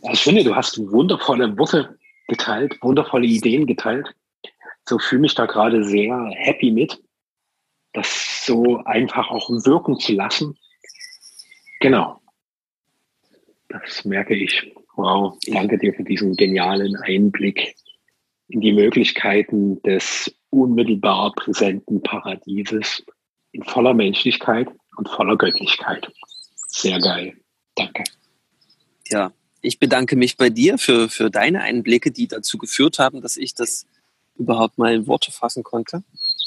Also 0.02 0.12
ich 0.12 0.22
finde, 0.22 0.44
du 0.44 0.54
hast 0.54 0.78
wundervolle 0.78 1.56
Worte 1.58 1.98
geteilt, 2.28 2.76
wundervolle 2.80 3.26
Ideen 3.26 3.66
geteilt. 3.66 4.14
So 4.88 4.98
fühle 4.98 5.22
mich 5.22 5.34
da 5.34 5.46
gerade 5.46 5.84
sehr 5.84 6.30
happy 6.36 6.70
mit 6.70 7.00
das 7.92 8.44
so 8.46 8.82
einfach 8.84 9.30
auch 9.30 9.50
wirken 9.50 9.98
zu 9.98 10.12
lassen. 10.12 10.56
Genau. 11.80 12.20
Das 13.68 14.04
merke 14.04 14.34
ich. 14.34 14.72
Wow, 14.96 15.38
danke 15.46 15.78
dir 15.78 15.94
für 15.94 16.04
diesen 16.04 16.36
genialen 16.36 16.96
Einblick 16.96 17.74
in 18.50 18.60
die 18.60 18.72
Möglichkeiten 18.72 19.80
des 19.82 20.32
unmittelbar 20.50 21.32
präsenten 21.34 22.02
Paradieses 22.02 23.02
in 23.52 23.62
voller 23.62 23.94
Menschlichkeit 23.94 24.68
und 24.96 25.08
voller 25.08 25.36
Göttlichkeit. 25.36 26.10
Sehr 26.68 27.00
geil. 27.00 27.34
Danke. 27.74 28.04
Ja, 29.08 29.32
ich 29.62 29.78
bedanke 29.78 30.16
mich 30.16 30.36
bei 30.36 30.50
dir 30.50 30.78
für, 30.78 31.08
für 31.08 31.30
deine 31.30 31.62
Einblicke, 31.62 32.10
die 32.10 32.28
dazu 32.28 32.58
geführt 32.58 32.98
haben, 32.98 33.20
dass 33.20 33.36
ich 33.36 33.54
das 33.54 33.86
überhaupt 34.36 34.78
mal 34.78 34.94
in 34.94 35.06
Worte 35.06 35.32
fassen 35.32 35.62
konnte. 35.62 36.02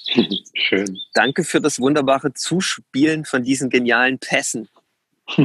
Schön. 0.54 1.00
Danke 1.14 1.44
für 1.44 1.62
das 1.62 1.80
wunderbare 1.80 2.34
Zuspielen 2.34 3.26
von 3.26 3.44
diesen 3.44 3.70
genialen 3.70 4.20
Pässen. 4.20 4.68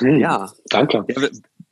ja. 0.00 0.52
Danke. 0.66 1.04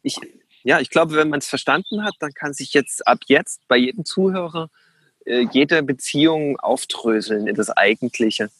Ich, 0.02 0.18
ja, 0.62 0.80
ich 0.80 0.90
glaube, 0.90 1.16
wenn 1.16 1.28
man 1.28 1.38
es 1.38 1.48
verstanden 1.48 2.04
hat, 2.04 2.14
dann 2.20 2.32
kann 2.32 2.54
sich 2.54 2.72
jetzt 2.72 3.06
ab 3.06 3.20
jetzt 3.26 3.66
bei 3.68 3.76
jedem 3.76 4.04
Zuhörer 4.04 4.70
äh, 5.24 5.46
jede 5.52 5.82
Beziehung 5.82 6.58
aufdröseln 6.58 7.46
in 7.46 7.54
das 7.54 7.70
Eigentliche. 7.70 8.50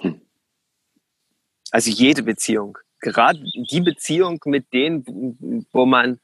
Hm. 0.00 0.20
Also 1.70 1.90
jede 1.90 2.22
Beziehung. 2.22 2.78
Gerade 3.00 3.40
die 3.70 3.80
Beziehung 3.80 4.40
mit 4.46 4.72
denen, 4.72 5.66
wo 5.72 5.84
man 5.84 6.18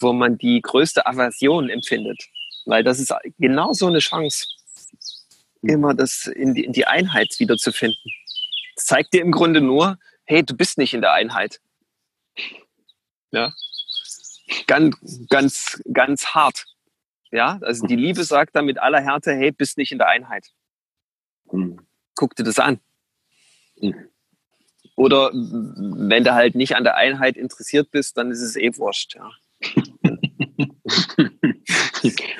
wo 0.00 0.12
man 0.12 0.38
die 0.38 0.60
größte 0.60 1.06
Aversion 1.06 1.68
empfindet. 1.68 2.22
Weil 2.66 2.84
das 2.84 2.98
ist 2.98 3.12
genau 3.38 3.72
so 3.72 3.86
eine 3.86 3.98
Chance, 3.98 4.46
immer 5.62 5.94
das 5.94 6.26
in 6.26 6.54
die, 6.54 6.64
in 6.64 6.72
die 6.72 6.86
Einheit 6.86 7.34
wiederzufinden. 7.38 8.12
Das 8.76 8.86
zeigt 8.86 9.14
dir 9.14 9.22
im 9.22 9.32
Grunde 9.32 9.60
nur, 9.60 9.98
hey, 10.24 10.42
du 10.42 10.54
bist 10.56 10.78
nicht 10.78 10.94
in 10.94 11.00
der 11.00 11.12
Einheit. 11.12 11.60
Ja. 13.30 13.52
Ganz, 14.66 14.96
ganz, 15.28 15.82
ganz 15.92 16.26
hart. 16.26 16.66
Ja, 17.32 17.58
also 17.62 17.86
die 17.86 17.96
Liebe 17.96 18.22
sagt 18.22 18.54
dann 18.54 18.66
mit 18.66 18.78
aller 18.78 19.00
Härte, 19.00 19.34
hey, 19.34 19.50
bist 19.50 19.76
nicht 19.76 19.90
in 19.90 19.98
der 19.98 20.08
Einheit. 20.08 20.52
Hm. 21.50 21.80
Guck 22.14 22.36
dir 22.36 22.44
das 22.44 22.60
an. 22.60 22.78
Hm. 23.80 23.94
Oder 24.96 25.32
wenn 25.32 26.22
du 26.22 26.32
halt 26.34 26.54
nicht 26.54 26.76
an 26.76 26.84
der 26.84 26.96
Einheit 26.96 27.36
interessiert 27.36 27.90
bist, 27.90 28.16
dann 28.16 28.30
ist 28.30 28.40
es 28.40 28.54
eh 28.54 28.76
wurscht, 28.76 29.16
ja. 29.16 29.32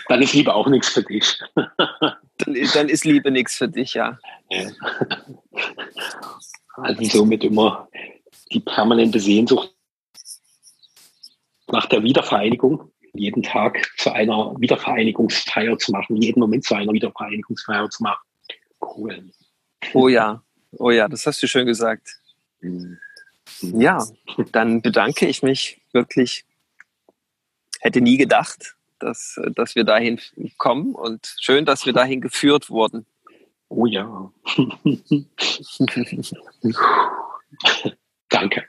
dann 0.08 0.22
ist 0.22 0.34
Liebe 0.34 0.54
auch 0.54 0.68
nichts 0.68 0.90
für 0.90 1.02
dich. 1.02 1.40
dann, 1.54 2.56
dann 2.74 2.88
ist 2.88 3.04
Liebe 3.04 3.32
nichts 3.32 3.56
für 3.56 3.68
dich, 3.68 3.94
ja. 3.94 4.20
Also 6.76 7.04
somit 7.04 7.42
immer 7.42 7.88
die 8.52 8.60
permanente 8.60 9.18
Sehnsucht 9.18 9.73
nach 11.74 11.86
der 11.86 12.04
Wiedervereinigung, 12.04 12.92
jeden 13.14 13.42
Tag 13.42 13.90
zu 13.98 14.12
einer 14.12 14.54
Wiedervereinigungsfeier 14.58 15.76
zu 15.78 15.90
machen, 15.90 16.16
jeden 16.16 16.40
Moment 16.40 16.64
zu 16.64 16.74
einer 16.74 16.92
Wiedervereinigungsfeier 16.92 17.90
zu 17.90 18.04
machen. 18.04 18.22
Cool. 18.80 19.30
Oh 19.92 20.08
ja, 20.08 20.42
oh 20.78 20.90
ja, 20.90 21.08
das 21.08 21.26
hast 21.26 21.42
du 21.42 21.48
schön 21.48 21.66
gesagt. 21.66 22.16
Mhm. 22.60 22.98
Ja, 23.60 24.06
dann 24.52 24.82
bedanke 24.82 25.26
ich 25.26 25.42
mich 25.42 25.80
wirklich 25.92 26.44
hätte 27.80 28.00
nie 28.00 28.16
gedacht, 28.16 28.76
dass, 29.00 29.40
dass 29.54 29.74
wir 29.74 29.84
dahin 29.84 30.20
kommen 30.56 30.94
und 30.94 31.34
schön, 31.40 31.66
dass 31.66 31.86
wir 31.86 31.92
dahin 31.92 32.20
geführt 32.20 32.70
wurden. 32.70 33.04
Oh 33.68 33.86
ja. 33.86 34.32
Danke. 38.28 38.64